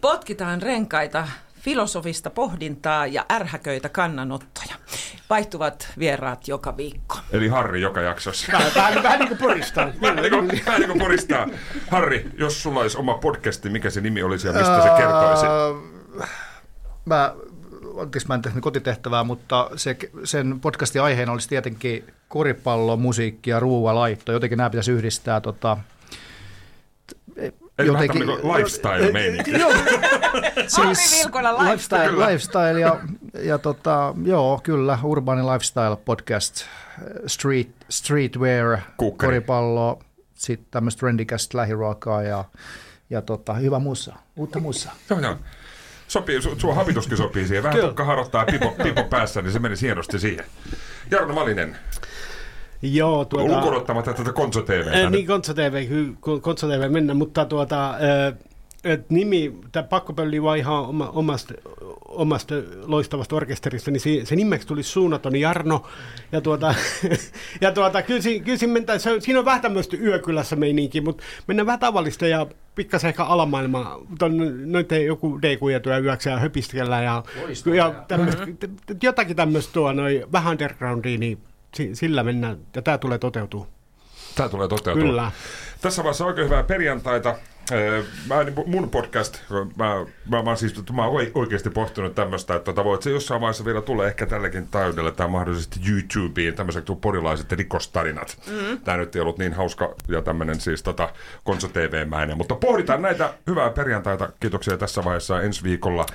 Potkitaan 0.00 0.62
renkaita, 0.62 1.28
filosofista 1.60 2.30
pohdintaa 2.30 3.06
ja 3.06 3.26
ärhäköitä 3.32 3.88
kannanottoja. 3.88 4.74
Vaihtuvat 5.30 5.88
vieraat 5.98 6.48
joka 6.48 6.76
viikko. 6.76 7.16
Eli 7.32 7.48
Harri 7.48 7.80
joka 7.80 8.00
jaksossa. 8.00 8.52
Vähän, 8.52 8.72
vähän, 8.76 9.02
vähän 9.02 9.18
niin 9.18 9.28
kuin 9.28 9.38
puristaa. 9.38 9.88
Vähän 10.02 10.16
niin 10.16 10.30
kuin, 10.30 10.62
vähän 10.66 10.80
niin 10.80 10.88
kuin 10.90 10.98
puristaa. 11.00 11.46
Harri, 11.90 12.30
jos 12.38 12.62
sulla 12.62 12.80
olisi 12.80 12.98
oma 12.98 13.14
podcasti, 13.14 13.70
mikä 13.70 13.90
se 13.90 14.00
nimi 14.00 14.22
olisi 14.22 14.46
ja 14.46 14.52
mistä 14.52 14.82
se 14.82 14.88
kertoisi? 14.96 15.46
Öö, 15.46 16.24
Mä, 17.04 17.34
anteeksi, 18.00 18.28
mä 18.28 18.34
en 18.34 18.42
tehnyt 18.42 18.62
kotitehtävää, 18.62 19.24
mutta 19.24 19.70
se, 19.76 19.96
sen 20.24 20.60
podcastin 20.60 21.02
aiheena 21.02 21.32
olisi 21.32 21.48
tietenkin 21.48 22.04
koripallo, 22.28 22.96
musiikki 22.96 23.50
ja 23.50 23.60
ruoalaitto. 23.60 24.32
Jotenkin 24.32 24.56
nämä 24.56 24.70
pitäisi 24.70 24.92
yhdistää 24.92 25.40
tota, 25.40 25.76
Eli 27.78 27.92
vähän 27.92 28.08
lifestyle-meininki. 28.56 29.50
Joo, 29.60 29.72
Vilkola 31.24 31.64
lifestyle, 31.64 32.08
Kyllä. 32.08 32.26
lifestyle 32.26 32.80
ja, 32.80 33.00
ja 33.42 33.58
tota, 33.58 34.14
joo, 34.24 34.60
kyllä, 34.62 34.98
urbaani 35.02 35.42
lifestyle 35.42 35.96
podcast, 36.04 36.64
street, 37.26 37.68
streetwear, 37.90 38.78
Kukkari. 38.96 39.28
koripallo, 39.28 40.00
sitten 40.34 40.66
tämmöistä 40.70 41.00
trendikästä 41.00 41.58
lähiruokaa 41.58 42.22
ja, 42.22 42.44
ja 43.10 43.22
tota, 43.22 43.54
hyvä 43.54 43.78
musa, 43.78 44.14
uutta 44.36 44.60
musaa. 44.60 44.94
Joo, 45.10 45.20
joo. 45.20 45.36
Sopii, 46.08 46.38
su- 46.38 46.60
sun 46.60 46.74
habituskin 46.74 47.16
sopii 47.16 47.46
siihen. 47.46 47.62
Vähän 47.62 47.80
tukka 47.80 48.04
harottaa 48.04 48.44
pipo, 48.44 48.74
pipo 48.82 49.04
päässä, 49.04 49.42
niin 49.42 49.52
se 49.52 49.58
meni 49.58 49.74
hienosti 49.80 50.18
siihen. 50.18 50.44
Jarno 51.10 51.34
Malinen, 51.34 51.76
Joo, 52.82 53.24
tuota... 53.24 53.56
lukuun 53.56 53.76
ottamatta 53.76 54.14
tätä 54.14 54.32
Konso. 54.32 54.60
Äh, 54.60 55.02
nyt. 55.02 55.10
niin, 55.10 55.26
Konso 55.26 55.54
TV, 55.54 55.86
Konso 56.40 56.68
TV 56.68 56.90
mennä, 56.90 57.14
mutta 57.14 57.44
tuota, 57.44 57.90
äh, 57.90 58.34
et 58.84 59.10
nimi, 59.10 59.54
tämä 59.72 59.82
pakkopölli 59.82 60.42
vaan 60.42 60.58
ihan 60.58 60.74
oma, 60.74 61.08
omasta, 61.08 61.54
omasta 62.08 62.54
loistavasta 62.84 63.36
orkesterista, 63.36 63.90
niin 63.90 64.00
si, 64.00 64.20
se 64.24 64.36
nimeksi 64.36 64.68
tuli 64.68 64.82
suunnaton 64.82 65.36
Jarno. 65.36 65.86
Ja 66.32 66.40
tuota, 66.40 66.74
ja 67.60 67.72
tuota 67.72 68.02
kyllä, 68.02 68.20
kyllä 68.44 68.58
siinä, 68.58 68.98
se, 68.98 69.20
siinä 69.20 69.38
on 69.38 69.44
vähän 69.44 69.60
tämmöistä 69.60 69.96
yökylässä 69.96 70.56
meininki, 70.56 71.00
mutta 71.00 71.22
mennään 71.46 71.66
vähän 71.66 71.80
tavallista 71.80 72.26
ja 72.26 72.46
pikkasen 72.74 73.08
ehkä 73.08 73.24
alamaailmaa. 73.24 73.98
Ton, 74.18 74.62
noiden 74.72 75.06
joku 75.06 75.42
D-kujatyö 75.42 75.98
yöksi 75.98 76.28
ja 76.28 76.38
höpiskellä 76.38 77.02
ja, 77.02 77.22
ja 77.74 78.04
tämmöistä, 78.08 78.46
jotakin 79.02 79.36
tämmöistä 79.36 79.72
tuo, 79.72 79.92
noin, 79.92 80.24
vähän 80.32 80.50
undergroundia, 80.50 81.18
niin 81.18 81.38
sillä 81.92 82.22
mennään, 82.22 82.58
ja 82.74 82.82
tämä 82.82 82.98
tulee 82.98 83.18
toteutuu. 83.18 83.66
Tämä 84.34 84.48
tulee 84.48 84.68
toteutua. 84.68 85.02
Kyllä. 85.02 85.30
Tässä 85.80 86.02
vaiheessa 86.02 86.24
oikein 86.26 86.44
hyvää 86.44 86.62
perjantaita. 86.62 87.36
Mä, 88.28 88.44
niin 88.44 88.54
mun 88.66 88.90
podcast, 88.90 89.38
mä, 89.76 90.06
mä, 90.28 90.42
mä, 90.42 90.56
siis, 90.56 90.74
mä 90.92 91.06
oon 91.06 91.26
oikeasti 91.34 91.70
pohtinut 91.70 92.14
tämmöistä, 92.14 92.54
että 92.54 92.64
tota, 92.64 92.84
voit 92.84 93.02
se 93.02 93.10
jossain 93.10 93.40
vaiheessa 93.40 93.64
vielä 93.64 93.80
tulee 93.80 94.08
ehkä 94.08 94.26
tälläkin 94.26 94.68
täydellä 94.68 95.10
tai 95.10 95.28
mahdollisesti 95.28 95.80
YouTubeen 95.90 96.54
tämmöiset 96.54 96.86
kuin 96.86 97.00
porilaiset 97.00 97.52
rikostarinat. 97.52 98.38
Mm. 98.46 98.80
Tämä 98.80 98.96
nyt 98.96 99.16
ei 99.16 99.22
ollut 99.22 99.38
niin 99.38 99.52
hauska 99.52 99.94
ja 100.08 100.22
tämmöinen 100.22 100.60
siis 100.60 100.82
tota, 100.82 101.08
Konso 101.44 101.68
TV-mäinen, 101.68 102.36
mutta 102.36 102.54
pohditaan 102.54 103.02
näitä 103.02 103.34
hyvää 103.46 103.70
perjantaita. 103.70 104.28
Kiitoksia 104.40 104.76
tässä 104.76 105.04
vaiheessa 105.04 105.42
ensi 105.42 105.62
viikolla 105.62 106.06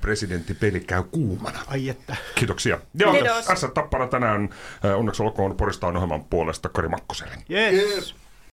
presidentti 0.00 0.54
peli 0.54 0.80
käy 0.80 1.02
kuumana. 1.02 1.58
Ai 1.66 1.88
että. 1.88 2.16
Kiitoksia. 2.34 2.78
Joo, 2.94 3.12
Kiitos. 3.12 3.46
tässä 3.46 3.68
tappara 3.68 4.06
tänään. 4.06 4.48
Onneksi 4.96 5.22
olkoon 5.22 5.56
Porista 5.56 5.86
ohjelman 5.86 6.24
puolesta 6.24 6.68
Kari 6.68 6.88
Makkoselle. 6.88 7.34
Yes. 7.50 7.72
yes. 7.72 8.27